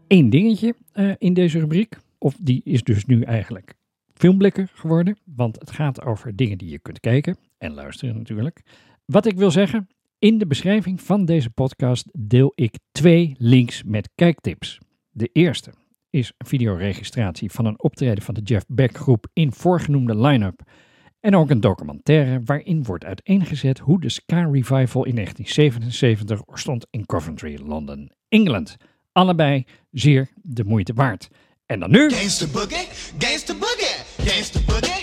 één 0.08 0.30
dingetje 0.30 0.76
eh, 0.92 1.12
in 1.18 1.34
deze 1.34 1.60
rubriek. 1.60 1.98
Of 2.18 2.36
die 2.42 2.62
is 2.64 2.84
dus 2.84 3.06
nu 3.06 3.22
eigenlijk 3.22 3.74
filmblikken 4.14 4.68
geworden. 4.74 5.18
Want 5.36 5.60
het 5.60 5.72
gaat 5.72 6.06
over 6.06 6.36
dingen 6.36 6.58
die 6.58 6.70
je 6.70 6.80
kunt 6.80 7.00
kijken 7.00 7.38
en 7.58 7.74
luisteren 7.74 8.16
natuurlijk. 8.16 8.62
Wat 9.06 9.26
ik 9.26 9.38
wil 9.38 9.52
zeggen, 9.52 9.88
in 10.20 10.38
de 10.38 10.48
beschrijving 10.48 11.02
van 11.02 11.26
deze 11.26 11.50
podcast 11.50 12.10
deel 12.14 12.52
ik 12.56 12.80
twee 12.92 13.36
links 13.38 13.84
met 13.84 14.10
kijktips. 14.16 14.78
De 15.10 15.30
eerste 15.34 15.74
is 16.10 16.34
videoregistratie 16.38 17.52
van 17.52 17.66
een 17.66 17.82
optreden 17.82 18.24
van 18.24 18.34
de 18.34 18.42
Jeff 18.42 18.66
Beck 18.68 18.98
groep 18.98 19.28
in 19.34 19.52
voorgenoemde 19.52 20.18
line-up. 20.18 20.62
En 21.20 21.36
ook 21.36 21.50
een 21.50 21.60
documentaire 21.60 22.42
waarin 22.46 22.84
wordt 22.84 23.06
uiteengezet 23.06 23.80
hoe 23.80 24.02
de 24.02 24.10
ska 24.10 24.44
revival 24.44 25.06
in 25.06 25.16
1977 25.16 26.42
stond 26.54 26.88
in 26.90 27.06
Coventry, 27.06 27.60
Londen, 27.64 28.16
Engeland. 28.30 28.78
Allebei 29.12 29.66
zeer 29.92 30.30
de 30.42 30.64
moeite 30.64 30.94
waard. 30.94 31.30
En 31.66 31.80
dan 31.80 31.92
nu... 31.92 32.10
Gangsta 32.10 32.48
boogie, 32.48 32.88
gangsta 33.18 33.54
boogie, 33.54 33.96
gangsta 34.18 34.60
boogie, 34.66 34.95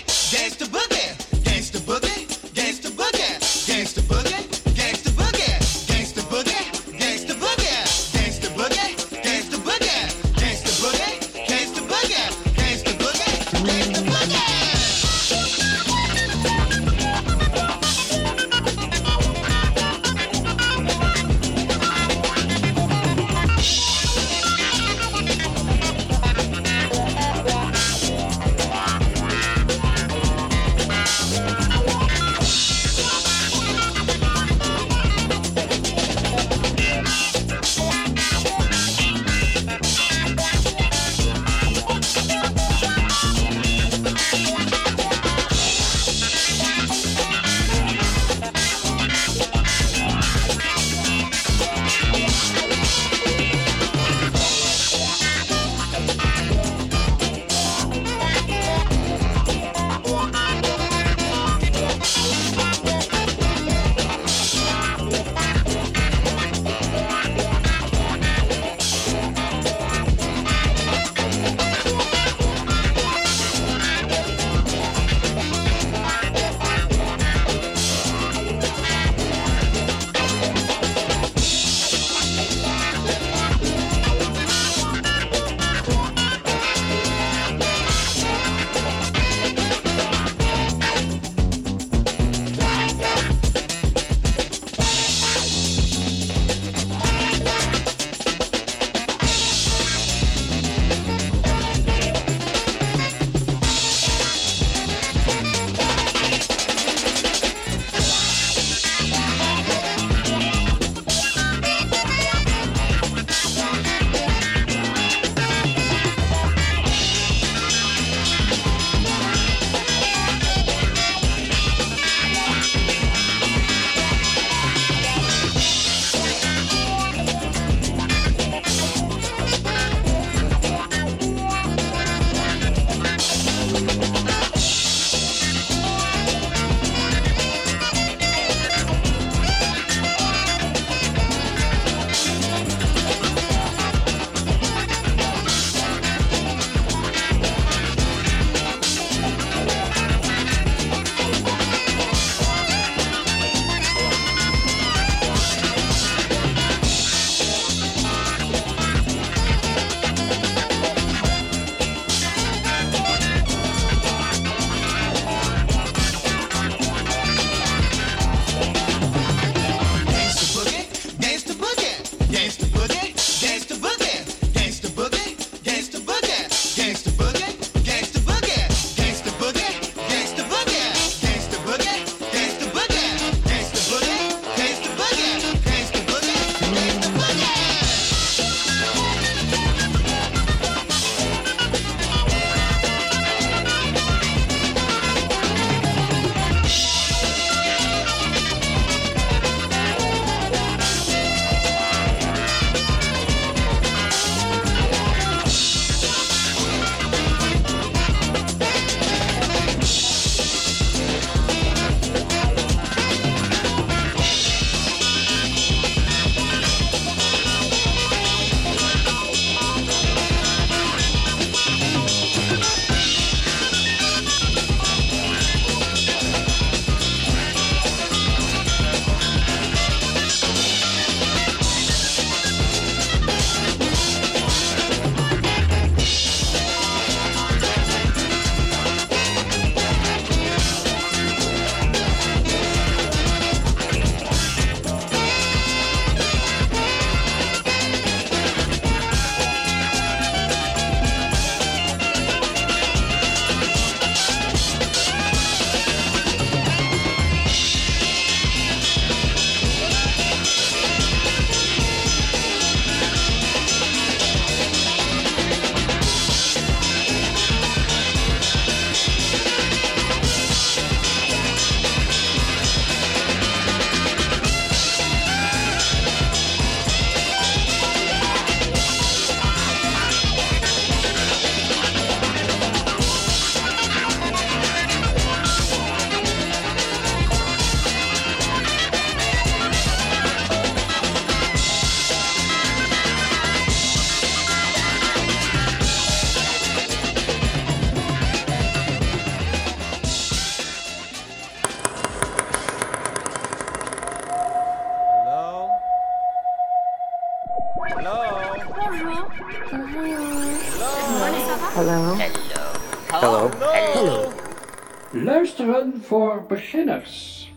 voor 316.13 316.45
beginners. 316.49 317.53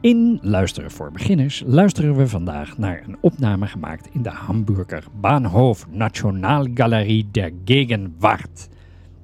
In 0.00 0.38
Luisteren 0.42 0.90
voor 0.90 1.12
Beginners 1.12 1.62
luisteren 1.66 2.16
we 2.16 2.28
vandaag 2.28 2.78
naar 2.78 3.02
een 3.06 3.16
opname 3.20 3.66
gemaakt 3.66 4.08
in 4.12 4.22
de 4.22 4.30
Hamburger 4.30 5.04
Bahnhof 5.20 5.86
Nationalgalerie 5.90 7.28
der 7.30 7.52
Gegenwart. 7.64 8.68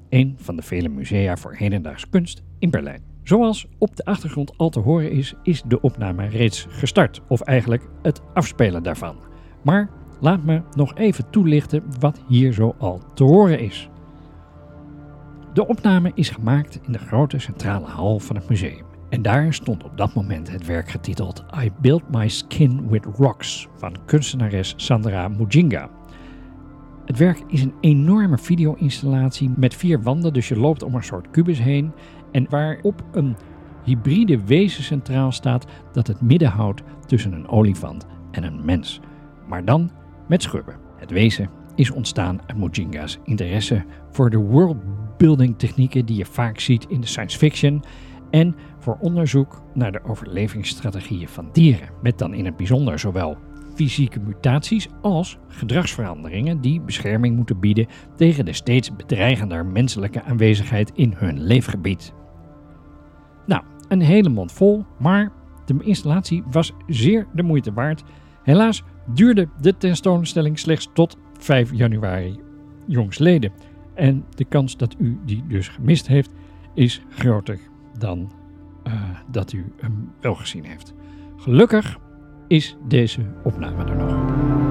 Een 0.09 0.37
van 0.39 0.57
de 0.57 0.63
vele 0.63 0.89
musea 0.89 1.37
voor 1.37 1.55
hedendaagse 1.55 2.07
kunst 2.11 2.43
in 2.59 2.71
Berlijn. 2.71 3.03
Zoals 3.23 3.67
op 3.79 3.97
de 3.97 4.05
achtergrond 4.05 4.59
al 4.59 4.71
te 4.71 4.81
horen 4.81 5.11
is, 5.11 5.35
is 5.43 5.63
de 5.63 5.81
opname 5.81 6.29
reeds 6.29 6.67
gestart, 6.69 7.21
of 7.29 7.41
eigenlijk 7.41 7.83
het 8.03 8.21
afspelen 8.35 8.83
daarvan. 8.83 9.17
Maar 9.63 9.91
laat 10.21 10.45
me 10.45 10.63
nog 10.75 10.95
even 10.95 11.31
toelichten 11.31 11.83
wat 11.99 12.21
hier 12.29 12.53
zo 12.53 12.75
al 12.79 13.01
te 13.15 13.25
horen 13.25 13.59
is. 13.59 13.91
De 15.53 15.67
opname 15.67 16.13
is 16.15 16.31
gemaakt 16.31 16.81
in 16.87 16.93
de 16.93 16.99
grote 16.99 17.39
centrale 17.39 17.87
hal 17.87 18.19
van 18.19 18.37
het 18.37 18.49
museum. 18.49 18.85
En 19.09 19.23
daar 19.23 19.55
stond 19.55 19.85
op 19.85 19.97
dat 19.97 20.15
moment 20.15 20.51
het 20.51 20.67
werk 20.67 20.91
getiteld 20.91 21.45
I 21.63 21.71
Built 21.81 22.11
My 22.11 22.29
Skin 22.29 22.89
with 22.89 23.05
Rocks 23.17 23.69
van 23.77 23.97
kunstenares 24.05 24.75
Sandra 24.77 25.29
Mujinga. 25.29 25.91
Het 27.05 27.19
werk 27.19 27.43
is 27.47 27.63
een 27.63 27.75
enorme 27.81 28.39
video-installatie 28.39 29.51
met 29.57 29.75
vier 29.75 30.03
wanden, 30.03 30.33
dus 30.33 30.49
je 30.49 30.59
loopt 30.59 30.83
om 30.83 30.95
een 30.95 31.03
soort 31.03 31.31
kubus 31.31 31.59
heen. 31.59 31.93
En 32.33 32.47
waarop 32.49 33.05
een 33.13 33.37
hybride 33.85 34.45
wezen 34.45 34.83
centraal 34.83 35.33
staat 35.33 35.67
dat 35.93 36.07
het 36.07 36.21
midden 36.21 36.49
houdt 36.49 36.83
tussen 37.07 37.33
een 37.33 37.49
olifant 37.49 38.07
en 38.31 38.45
een 38.45 38.65
mens. 38.65 39.01
Maar 39.49 39.65
dan 39.65 39.91
met 40.29 40.43
schubben. 40.43 40.77
Het 40.97 41.11
wezen 41.11 41.51
is 41.75 41.91
ontstaan 41.91 42.41
uit 42.47 42.59
Mujinga's 42.59 43.19
interesse 43.25 43.85
voor 44.11 44.31
de 44.31 44.39
worldbuilding 45.21 45.59
technieken 45.59 46.07
die 46.07 46.17
je 46.17 46.25
vaak 46.25 46.61
ziet 46.61 46.87
in 46.89 47.01
de 47.01 47.07
science 47.07 47.39
fiction 47.39 47.85
en 48.31 48.55
voor 48.79 48.97
onderzoek 49.01 49.63
naar 49.75 49.93
de 49.93 50.05
overlevingsstrategieën 50.05 51.29
van 51.29 51.49
dieren, 51.53 51.89
met 52.03 52.19
dan 52.19 52.35
in 52.35 52.45
het 52.45 52.57
bijzonder 52.57 52.99
zowel 52.99 53.37
fysieke 53.75 54.21
mutaties 54.21 54.89
als 55.03 55.39
gedragsveranderingen 55.49 56.61
die 56.61 56.81
bescherming 56.81 57.37
moeten 57.37 57.61
bieden 57.61 57.87
tegen 58.17 58.45
de 58.45 58.53
steeds 58.53 58.97
bedreigender 58.97 59.67
menselijke 59.67 60.23
aanwezigheid 60.23 60.91
in 60.95 61.13
hun 61.17 61.43
leefgebied. 61.43 62.13
Nou, 63.47 63.63
een 63.89 64.01
hele 64.01 64.29
mond 64.29 64.53
vol, 64.53 64.85
maar 64.99 65.33
de 65.67 65.75
installatie 65.81 66.43
was 66.51 66.73
zeer 66.87 67.27
de 67.35 67.43
moeite 67.43 67.73
waard. 67.73 68.03
Helaas 68.43 68.83
duurde 69.15 69.49
de 69.61 69.77
tentoonstelling 69.77 70.59
slechts 70.59 70.91
tot 70.95 71.17
5 71.39 71.73
januari 71.73 72.41
jongsleden. 72.87 73.53
En 74.01 74.25
de 74.35 74.45
kans 74.45 74.77
dat 74.77 74.97
u 74.99 75.19
die 75.25 75.45
dus 75.47 75.69
gemist 75.69 76.07
heeft 76.07 76.31
is 76.75 77.03
groter 77.09 77.59
dan 77.99 78.31
eh, 78.83 78.93
dat 79.31 79.53
u 79.53 79.73
hem 79.77 80.13
wel 80.21 80.35
gezien 80.35 80.65
heeft. 80.65 80.95
Gelukkig 81.37 81.99
is 82.49 82.77
deze 82.89 83.21
opname 83.43 83.85
er 83.85 83.97
nog. 83.97 84.70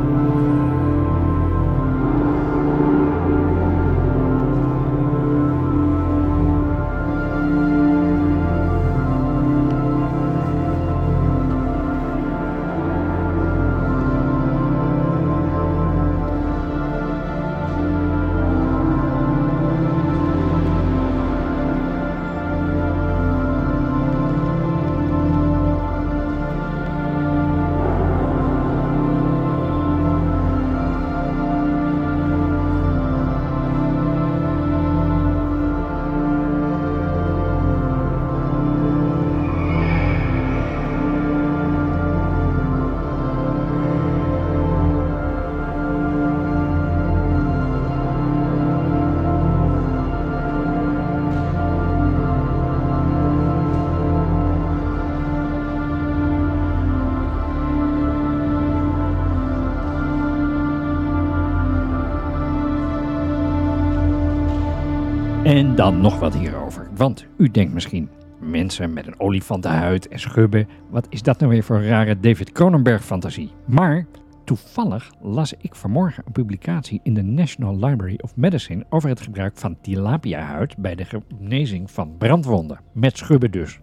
Dan 65.80 66.02
nog 66.02 66.20
wat 66.20 66.36
hierover. 66.36 66.90
Want 66.96 67.26
u 67.38 67.52
denkt 67.52 67.74
misschien, 67.74 68.10
mensen 68.40 68.94
met 68.94 69.08
een 69.08 69.20
olifantenhuid 69.20 70.08
en 70.08 70.20
schubben, 70.20 70.68
wat 70.90 71.08
is 71.10 71.22
dat 71.22 71.40
nou 71.40 71.52
weer 71.52 71.64
voor 71.64 71.76
een 71.76 71.88
rare 71.88 72.20
David 72.20 72.52
Cronenberg 72.52 73.04
fantasie? 73.06 73.52
Maar 73.66 74.06
toevallig 74.44 75.12
las 75.22 75.54
ik 75.54 75.76
vanmorgen 75.76 76.24
een 76.26 76.32
publicatie 76.32 77.00
in 77.04 77.14
de 77.14 77.22
National 77.22 77.74
Library 77.74 78.20
of 78.22 78.36
Medicine 78.36 78.86
over 78.90 79.10
het 79.10 79.22
gebruik 79.22 79.58
van 79.58 79.78
tilapia-huid 79.82 80.78
bij 80.78 80.96
de 80.96 81.06
genezing 81.06 81.92
van 81.92 82.18
brandwonden, 82.18 82.80
met 82.92 83.18
schubben 83.18 83.52
dus. 83.52 83.80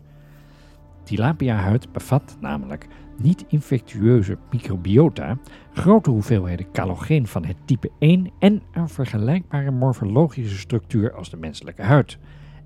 Tilapia-huid 1.03 1.93
bevat 1.93 2.37
namelijk 2.41 2.87
niet-infectieuze 3.19 4.39
microbiota, 4.51 5.39
grote 5.77 6.11
hoeveelheden 6.11 6.73
calogeen 6.73 7.27
van 7.27 7.45
het 7.45 7.57
type 7.65 7.91
1 7.99 8.31
en 8.39 8.63
een 8.73 8.89
vergelijkbare 8.89 9.71
morfologische 9.71 10.59
structuur 10.59 11.15
als 11.15 11.31
de 11.31 11.37
menselijke 11.37 11.83
huid. 11.83 12.19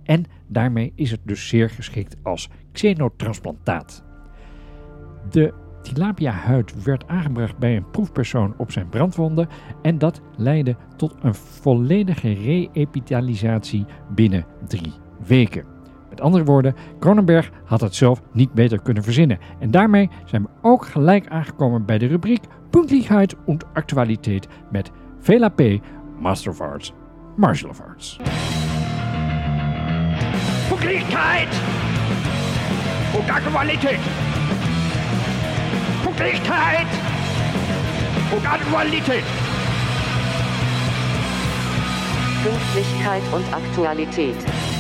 En 0.03 0.25
daarmee 0.47 0.93
is 0.95 1.11
het 1.11 1.21
dus 1.25 1.49
zeer 1.49 1.71
geschikt 1.71 2.17
als 2.23 2.49
xenotransplantaat. 2.73 4.05
De 5.31 5.55
tilapia-huid 5.83 6.83
werd 6.83 7.07
aangebracht 7.07 7.59
bij 7.59 7.77
een 7.77 7.91
proefpersoon 7.91 8.55
op 8.57 8.73
zijn 8.73 8.89
brandwonden 8.89 9.49
en 9.83 9.99
dat 9.99 10.21
leidde 10.37 10.77
tot 10.97 11.15
een 11.21 11.35
volledige 11.35 12.33
re-epithelialisatie 12.33 13.85
binnen 14.15 14.47
drie 14.67 14.93
weken. 15.27 15.80
Met 16.21 16.29
andere 16.29 16.51
woorden, 16.51 16.75
Cronenberg 16.99 17.51
had 17.65 17.81
het 17.81 17.95
zelf 17.95 18.23
niet 18.33 18.53
beter 18.53 18.83
kunnen 18.83 19.03
verzinnen. 19.03 19.39
En 19.59 19.71
daarmee 19.71 20.11
zijn 20.25 20.43
we 20.43 20.49
ook 20.63 20.87
gelijk 20.87 21.29
aangekomen 21.29 21.85
bij 21.85 21.99
de 21.99 22.07
rubriek 22.07 22.45
Pünktlichkeit 22.71 23.37
und 23.45 23.65
Aktualität 23.73 24.49
met 24.71 24.91
Vela 25.21 25.49
P., 25.49 25.63
Master 26.19 26.53
of 26.53 26.61
Arts, 26.61 26.93
Martial 27.37 27.71
of 27.71 27.81
Arts. 27.81 28.17
Pünktlichkeit 30.69 31.49
und 33.19 33.31
Aktualität. 33.31 34.01
Pünktlichkeit 36.03 36.87
und 38.35 38.47
Aktualität. 38.47 39.25
Pünktlichkeit 42.43 43.23
und 43.33 43.55
Aktualität. 43.55 44.80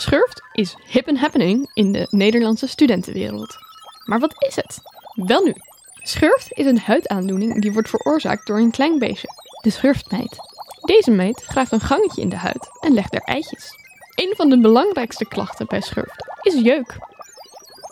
Schurft 0.00 0.42
is 0.52 0.76
hip 0.86 1.08
and 1.08 1.18
happening 1.18 1.70
in 1.74 1.92
de 1.92 2.06
Nederlandse 2.10 2.66
studentenwereld. 2.66 3.56
Maar 4.04 4.18
wat 4.18 4.34
is 4.38 4.56
het? 4.56 4.78
Wel 5.14 5.44
nu, 5.44 5.54
schurft 6.02 6.52
is 6.52 6.66
een 6.66 6.78
huidaandoening 6.78 7.60
die 7.60 7.72
wordt 7.72 7.88
veroorzaakt 7.88 8.46
door 8.46 8.58
een 8.58 8.70
klein 8.70 8.98
beestje, 8.98 9.28
de 9.62 9.70
schurftmeid. 9.70 10.36
Deze 10.80 11.10
meid 11.10 11.42
graaft 11.42 11.72
een 11.72 11.80
gangetje 11.80 12.22
in 12.22 12.28
de 12.28 12.36
huid 12.36 12.68
en 12.80 12.94
legt 12.94 13.14
er 13.14 13.20
eitjes. 13.20 13.70
Een 14.14 14.34
van 14.36 14.48
de 14.48 14.60
belangrijkste 14.60 15.28
klachten 15.28 15.66
bij 15.66 15.80
schurft 15.80 16.26
is 16.42 16.54
jeuk. 16.54 16.96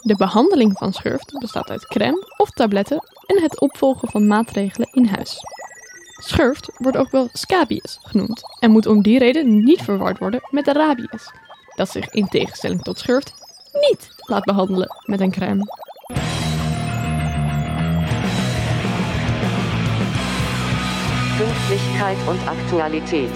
De 0.02 0.16
behandeling 0.16 0.78
van 0.78 0.92
schurft 0.92 1.38
bestaat 1.38 1.70
uit 1.70 1.86
crème 1.86 2.34
of 2.36 2.50
tabletten 2.50 3.02
en 3.26 3.42
het 3.42 3.60
opvolgen 3.60 4.08
van 4.08 4.26
maatregelen 4.26 4.88
in 4.92 5.06
huis. 5.06 5.38
Schurft 6.22 6.70
wordt 6.76 6.96
ook 6.96 7.10
wel 7.10 7.28
scabies 7.32 7.98
genoemd 8.02 8.42
en 8.60 8.70
moet 8.70 8.86
om 8.86 9.02
die 9.02 9.18
reden 9.18 9.64
niet 9.64 9.82
verward 9.82 10.18
worden 10.18 10.40
met 10.50 10.64
de 10.64 10.72
rabies, 10.72 11.30
dat 11.78 11.90
zich 11.90 12.08
in 12.08 12.28
tegenstelling 12.28 12.82
tot 12.82 12.98
schurft 12.98 13.32
niet 13.72 14.08
laat 14.16 14.44
behandelen 14.44 14.88
met 15.04 15.20
een 15.20 15.30
crème. 15.30 15.64
Pünktlichkeit 21.36 22.18
und 22.28 22.48
Aktualität. 22.48 23.30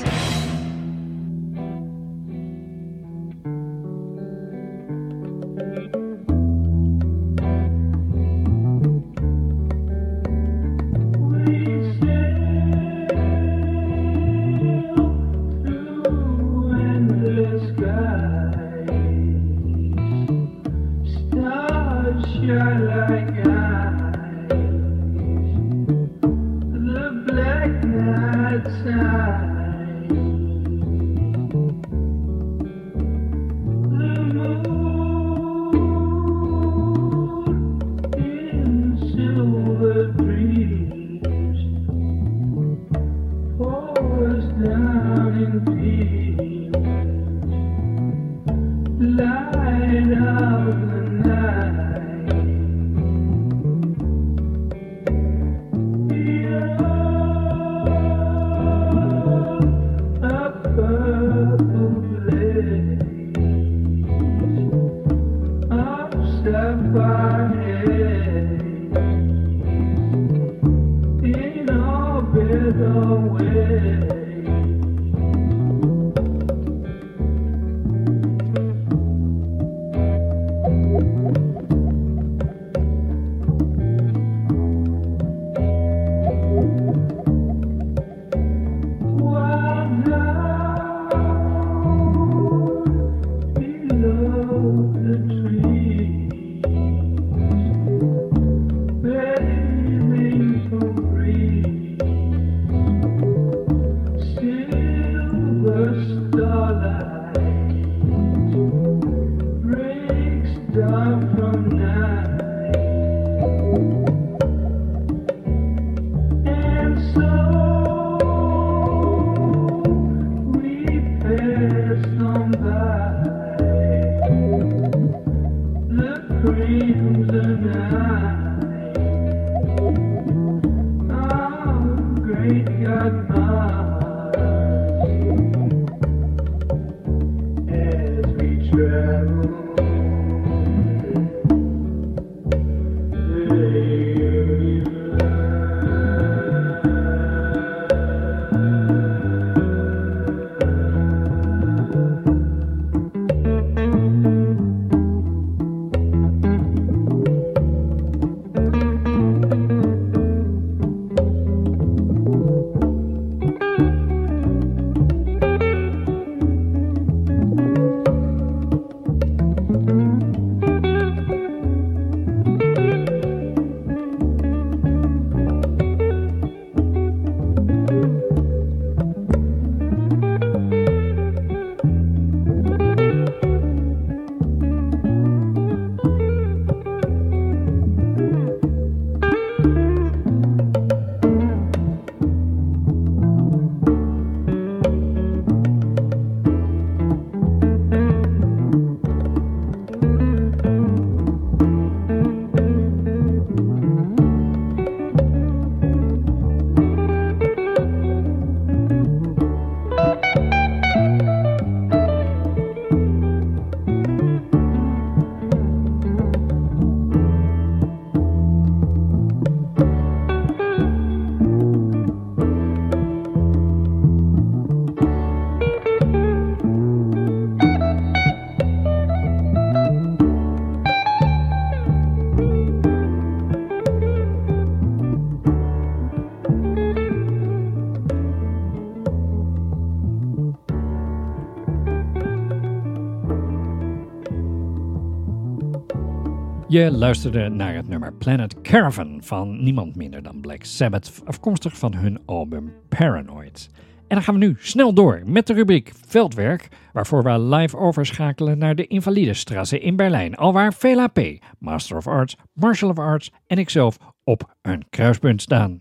Je 246.73 246.91
luisterde 246.91 247.49
naar 247.49 247.75
het 247.75 247.89
nummer 247.89 248.13
Planet 248.15 248.61
Caravan 248.61 249.21
van 249.23 249.63
niemand 249.63 249.97
minder 249.97 250.23
dan 250.23 250.41
Black 250.41 250.65
Sabbath, 250.65 251.23
afkomstig 251.25 251.79
van 251.79 251.95
hun 251.95 252.21
album 252.27 252.73
Paranoid. 252.89 253.71
En 253.97 254.17
dan 254.17 254.23
gaan 254.23 254.35
we 254.35 254.47
nu 254.47 254.57
snel 254.59 254.95
door 254.95 255.23
met 255.27 255.47
de 255.47 255.53
rubriek 255.53 255.93
Veldwerk, 256.07 256.69
waarvoor 256.93 257.23
we 257.23 257.41
live 257.41 257.77
overschakelen 257.77 258.59
naar 258.59 258.75
de 258.75 258.87
Invalidestrasse 258.87 259.81
in 259.81 259.97
Berlijn, 259.97 260.37
alwaar 260.37 260.75
VLAP, 260.75 261.21
Master 261.59 261.97
of 261.97 262.07
Arts, 262.07 262.37
Martial 262.53 262.91
of 262.91 262.99
Arts 262.99 263.33
en 263.47 263.59
ikzelf 263.59 263.97
op 264.25 264.57
een 264.63 264.85
kruispunt 264.91 265.43
staan. 265.43 265.81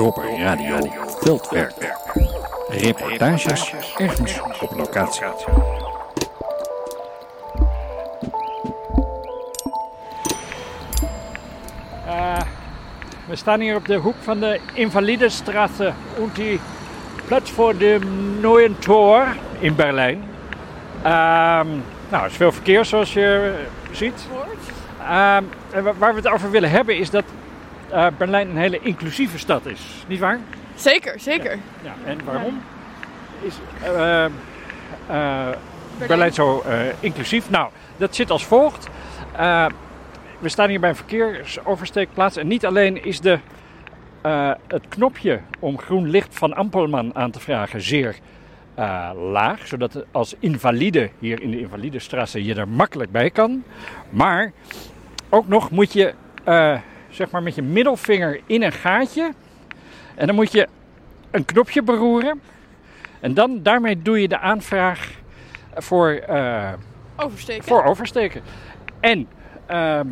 Proper 0.00 0.38
Radio 0.38 0.78
Veldwerk. 1.20 1.94
Reportages 2.68 3.74
ergens 3.98 4.40
op 4.60 4.76
locatie. 4.76 5.24
Uh, 12.06 12.40
we 13.26 13.36
staan 13.36 13.60
hier 13.60 13.76
op 13.76 13.86
de 13.86 13.96
hoek 13.96 14.14
van 14.20 14.40
de 14.40 14.60
Invalidestraße 14.72 15.92
und 16.18 16.34
die 16.34 16.60
Platz 17.26 17.50
voor 17.50 17.76
de 17.76 17.98
Neuen 18.40 18.78
Tor 18.78 19.26
in 19.58 19.74
Berlijn. 19.74 20.22
Ehm, 21.02 21.66
nou, 22.08 22.26
is 22.26 22.36
veel 22.36 22.52
verkeer 22.52 22.84
zoals 22.84 23.12
je 23.12 23.54
ziet. 23.90 24.26
Ehm, 25.00 25.44
waar 25.98 26.14
we 26.14 26.20
het 26.20 26.28
over 26.28 26.50
willen 26.50 26.70
hebben 26.70 26.96
is 26.96 27.10
dat 27.10 27.24
eh, 27.90 28.06
Berlijn 28.18 28.48
een 28.48 28.56
hele 28.56 28.80
inclusieve 28.80 29.38
stad 29.38 29.66
is. 29.66 30.04
Niet 30.06 30.18
waar? 30.18 30.38
Zeker, 30.74 31.20
zeker. 31.20 31.58
Ja, 31.82 31.94
en 32.04 32.24
waarom 32.24 32.62
is 33.40 33.54
eh, 33.82 34.24
eh, 34.24 34.30
Berlijn 36.06 36.32
zo 36.32 36.64
inclusief? 37.00 37.50
Nou, 37.50 37.70
dat 37.96 38.14
zit 38.14 38.30
als 38.30 38.46
volgt. 38.46 38.88
We 40.38 40.48
staan 40.48 40.68
hier 40.68 40.80
bij 40.80 40.88
een 40.88 40.96
verkeersoversteekplaats 40.96 42.36
en 42.36 42.46
niet 42.46 42.66
alleen 42.66 43.04
is 43.04 43.20
de, 43.20 43.38
het 44.66 44.88
knopje 44.88 45.40
om 45.58 45.78
groen 45.78 46.10
licht 46.10 46.38
van 46.38 46.54
Ampelman 46.54 47.14
aan 47.14 47.30
te 47.30 47.40
vragen 47.40 47.80
zeer 47.80 48.16
laag, 49.14 49.66
zodat 49.66 50.04
als 50.10 50.34
invalide 50.38 51.10
hier 51.18 51.42
in 51.42 51.50
de 51.50 51.60
Invalidestraße 51.60 52.44
je 52.44 52.54
er 52.54 52.68
makkelijk 52.68 53.10
bij 53.10 53.30
kan. 53.30 53.62
Maar 54.10 54.52
ook 55.28 55.48
nog 55.48 55.70
moet 55.70 55.92
je 55.92 56.14
zeg 57.10 57.30
maar 57.30 57.42
met 57.42 57.54
je 57.54 57.62
middelvinger 57.62 58.40
in 58.46 58.62
een 58.62 58.72
gaatje 58.72 59.32
en 60.14 60.26
dan 60.26 60.34
moet 60.34 60.52
je 60.52 60.68
een 61.30 61.44
knopje 61.44 61.82
beroeren. 61.82 62.40
En 63.20 63.34
dan, 63.34 63.62
daarmee 63.62 64.02
doe 64.02 64.20
je 64.20 64.28
de 64.28 64.38
aanvraag 64.38 65.10
voor, 65.74 66.10
eh, 66.10 66.72
Oversteken. 67.16 67.64
voor 67.64 67.84
oversteken. 67.84 68.42
En 69.00 69.28
ehm, 69.66 70.06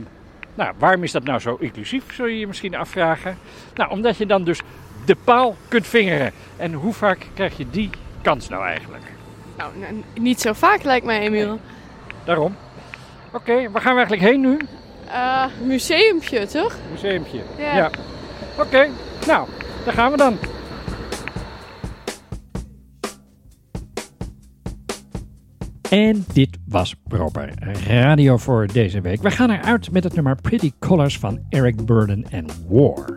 nou, 0.54 0.72
waarom 0.78 1.02
is 1.02 1.12
dat 1.12 1.24
nou 1.24 1.38
zo 1.38 1.56
inclusief, 1.60 2.14
zul 2.14 2.26
je 2.26 2.38
je 2.38 2.46
misschien 2.46 2.74
afvragen. 2.74 3.38
Nou, 3.74 3.90
omdat 3.90 4.16
je 4.16 4.26
dan 4.26 4.44
dus 4.44 4.60
de 5.04 5.16
paal 5.24 5.56
kunt 5.68 5.86
vingeren. 5.86 6.32
En 6.56 6.72
hoe 6.72 6.92
vaak 6.92 7.26
krijg 7.34 7.56
je 7.56 7.70
die 7.70 7.90
kans 8.22 8.48
nou 8.48 8.64
eigenlijk? 8.64 9.04
Nou, 9.56 9.72
niet 10.14 10.40
zo 10.40 10.52
vaak 10.52 10.82
lijkt 10.82 11.06
mij, 11.06 11.20
Emiel. 11.20 11.60
Daarom. 12.24 12.56
Oké, 13.32 13.70
waar 13.70 13.82
gaan 13.82 13.94
we 13.94 14.00
eigenlijk 14.00 14.30
heen 14.32 14.40
nu? 14.40 14.58
Eh, 15.12 15.44
museumpje, 15.64 16.46
toch? 16.46 16.76
Museumpje. 16.90 17.40
Ja. 17.58 17.90
Oké, 18.58 18.88
nou, 19.26 19.48
daar 19.84 19.94
gaan 19.94 20.10
we 20.10 20.16
dan. 20.16 20.38
En 25.90 26.24
dit 26.32 26.58
was 26.68 26.94
proper 27.08 27.52
radio 27.86 28.36
voor 28.36 28.66
deze 28.72 29.00
week. 29.00 29.22
We 29.22 29.30
gaan 29.30 29.50
eruit 29.50 29.90
met 29.90 30.04
het 30.04 30.14
nummer 30.14 30.36
Pretty 30.36 30.72
Colors 30.78 31.18
van 31.18 31.38
Eric 31.48 31.86
Burden 31.86 32.24
en 32.30 32.46
War. 32.68 33.16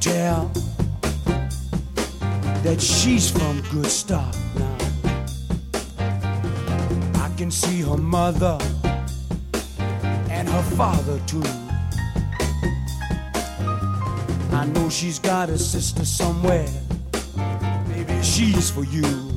tell 0.00 0.50
that 2.62 2.80
she's 2.80 3.30
from 3.30 3.60
good 3.72 3.86
stock 3.86 4.34
now. 4.56 4.76
I 7.14 7.30
can 7.36 7.50
see 7.50 7.82
her 7.82 7.96
mother 7.96 8.58
and 10.30 10.48
her 10.48 10.62
father 10.76 11.20
too. 11.26 11.42
I 14.52 14.66
know 14.66 14.88
she's 14.88 15.18
got 15.18 15.50
a 15.50 15.58
sister 15.58 16.04
somewhere. 16.04 16.68
Maybe 17.88 18.22
she's 18.22 18.70
for 18.70 18.84
you. 18.84 19.27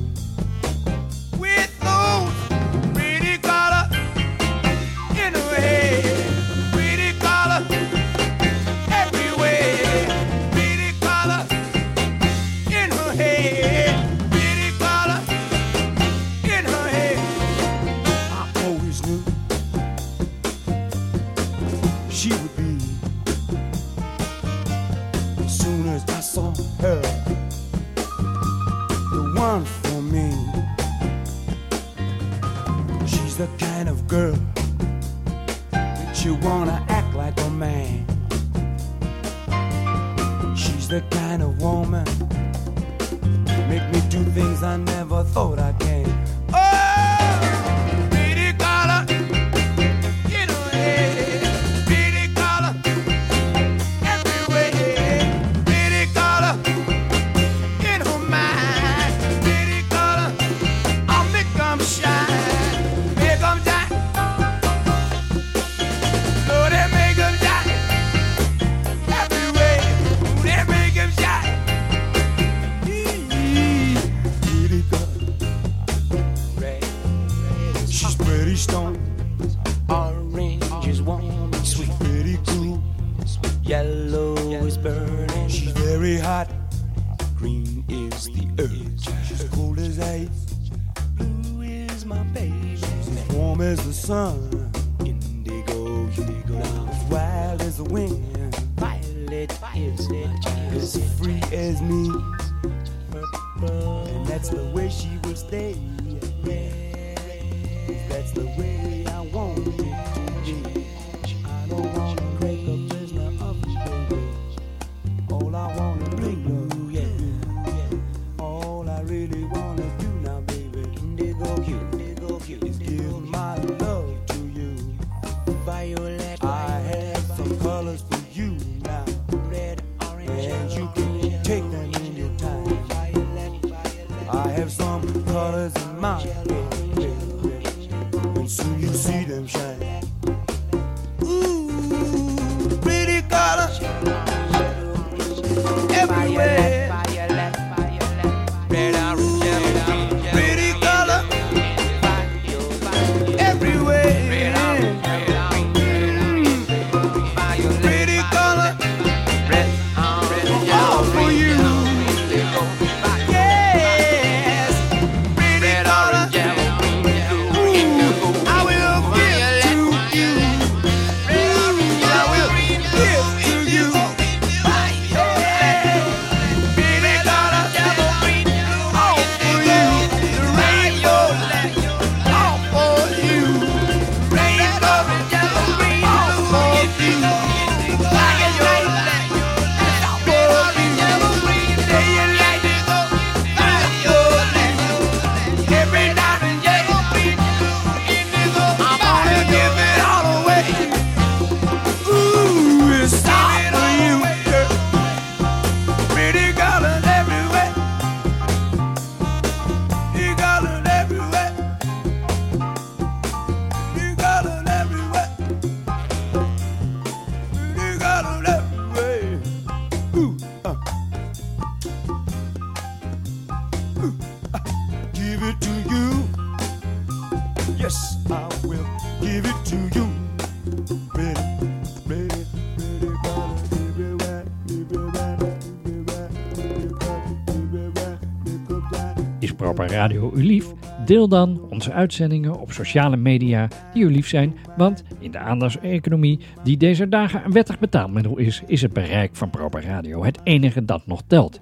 Proper 239.56 239.90
Radio 239.90 240.32
u 240.34 240.44
lief? 240.44 240.72
Deel 241.04 241.28
dan 241.28 241.60
onze 241.70 241.92
uitzendingen 241.92 242.60
op 242.60 242.72
sociale 242.72 243.16
media 243.16 243.68
die 243.92 244.02
u 244.02 244.10
lief 244.10 244.28
zijn, 244.28 244.56
want 244.76 245.04
in 245.18 245.30
de 245.30 245.38
aandachtseconomie 245.38 246.40
die 246.62 246.76
deze 246.76 247.08
dagen 247.08 247.44
een 247.44 247.52
wettig 247.52 247.78
betaalmiddel 247.78 248.38
is, 248.38 248.62
is 248.66 248.82
het 248.82 248.92
bereik 248.92 249.36
van 249.36 249.50
Proper 249.50 249.84
Radio 249.84 250.24
het 250.24 250.40
enige 250.44 250.84
dat 250.84 251.06
nog 251.06 251.22
telt. 251.26 251.60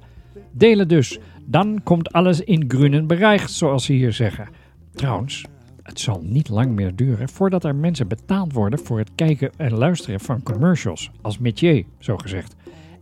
Delen 0.53 0.89
dus, 0.89 1.19
dan 1.45 1.81
komt 1.83 2.13
alles 2.13 2.41
in 2.41 2.65
groenen 2.69 3.07
bereikt, 3.07 3.51
zoals 3.51 3.85
ze 3.85 3.93
hier 3.93 4.13
zeggen. 4.13 4.49
Trouwens, 4.95 5.45
het 5.83 6.01
zal 6.01 6.21
niet 6.25 6.49
lang 6.49 6.71
meer 6.71 6.97
duren 6.97 7.29
voordat 7.29 7.65
er 7.65 7.75
mensen 7.75 8.09
betaald 8.09 8.53
worden 8.53 8.79
voor 8.79 8.99
het 8.99 9.11
kijken 9.15 9.51
en 9.57 9.75
luisteren 9.75 10.21
van 10.21 10.43
commercials, 10.43 11.11
als 11.21 11.39
métier, 11.39 11.85
zo 11.99 12.17
gezegd. 12.17 12.55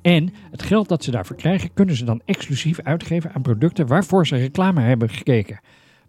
En 0.02 0.32
het 0.50 0.62
geld 0.62 0.88
dat 0.88 1.04
ze 1.04 1.10
daarvoor 1.10 1.36
krijgen, 1.36 1.72
kunnen 1.74 1.96
ze 1.96 2.04
dan 2.04 2.20
exclusief 2.24 2.80
uitgeven 2.80 3.32
aan 3.34 3.42
producten 3.42 3.86
waarvoor 3.86 4.26
ze 4.26 4.36
reclame 4.36 4.80
hebben 4.80 5.08
gekeken. 5.10 5.60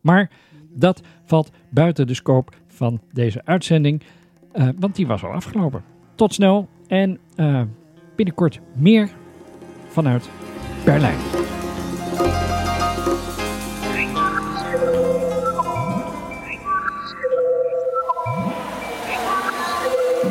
Maar 0.01 0.29
dat 0.69 1.01
valt 1.25 1.51
buiten 1.69 2.07
de 2.07 2.13
scope 2.13 2.51
van 2.67 3.01
deze 3.11 3.41
uitzending, 3.45 4.01
eh, 4.51 4.67
want 4.79 4.95
die 4.95 5.07
was 5.07 5.23
al 5.23 5.31
afgelopen. 5.31 5.83
Tot 6.15 6.33
snel 6.33 6.69
en 6.87 7.19
eh, 7.35 7.61
binnenkort 8.15 8.59
meer 8.75 9.09
vanuit 9.87 10.29
Berlijn. 10.85 11.17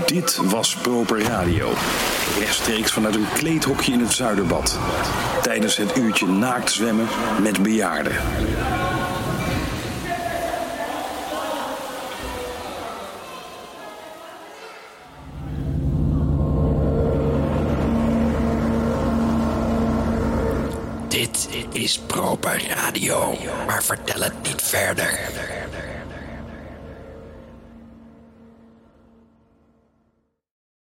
Dit 0.06 0.36
was 0.50 0.76
Proper 0.76 1.22
Radio. 1.22 1.70
Rechtstreeks 2.38 2.92
vanuit 2.92 3.14
een 3.14 3.26
kleedhokje 3.34 3.92
in 3.92 4.00
het 4.00 4.12
Zuiderbad. 4.12 4.78
Tijdens 5.42 5.76
het 5.76 5.96
uurtje 5.96 6.26
naakt 6.26 6.72
zwemmen 6.72 7.06
met 7.42 7.62
bejaarden. 7.62 8.12
Dit 21.08 21.48
is 21.72 21.98
Proper 21.98 22.66
Radio, 22.68 23.38
maar 23.66 23.82
vertel 23.82 24.20
het 24.20 24.42
niet 24.42 24.62
verder. 24.62 25.18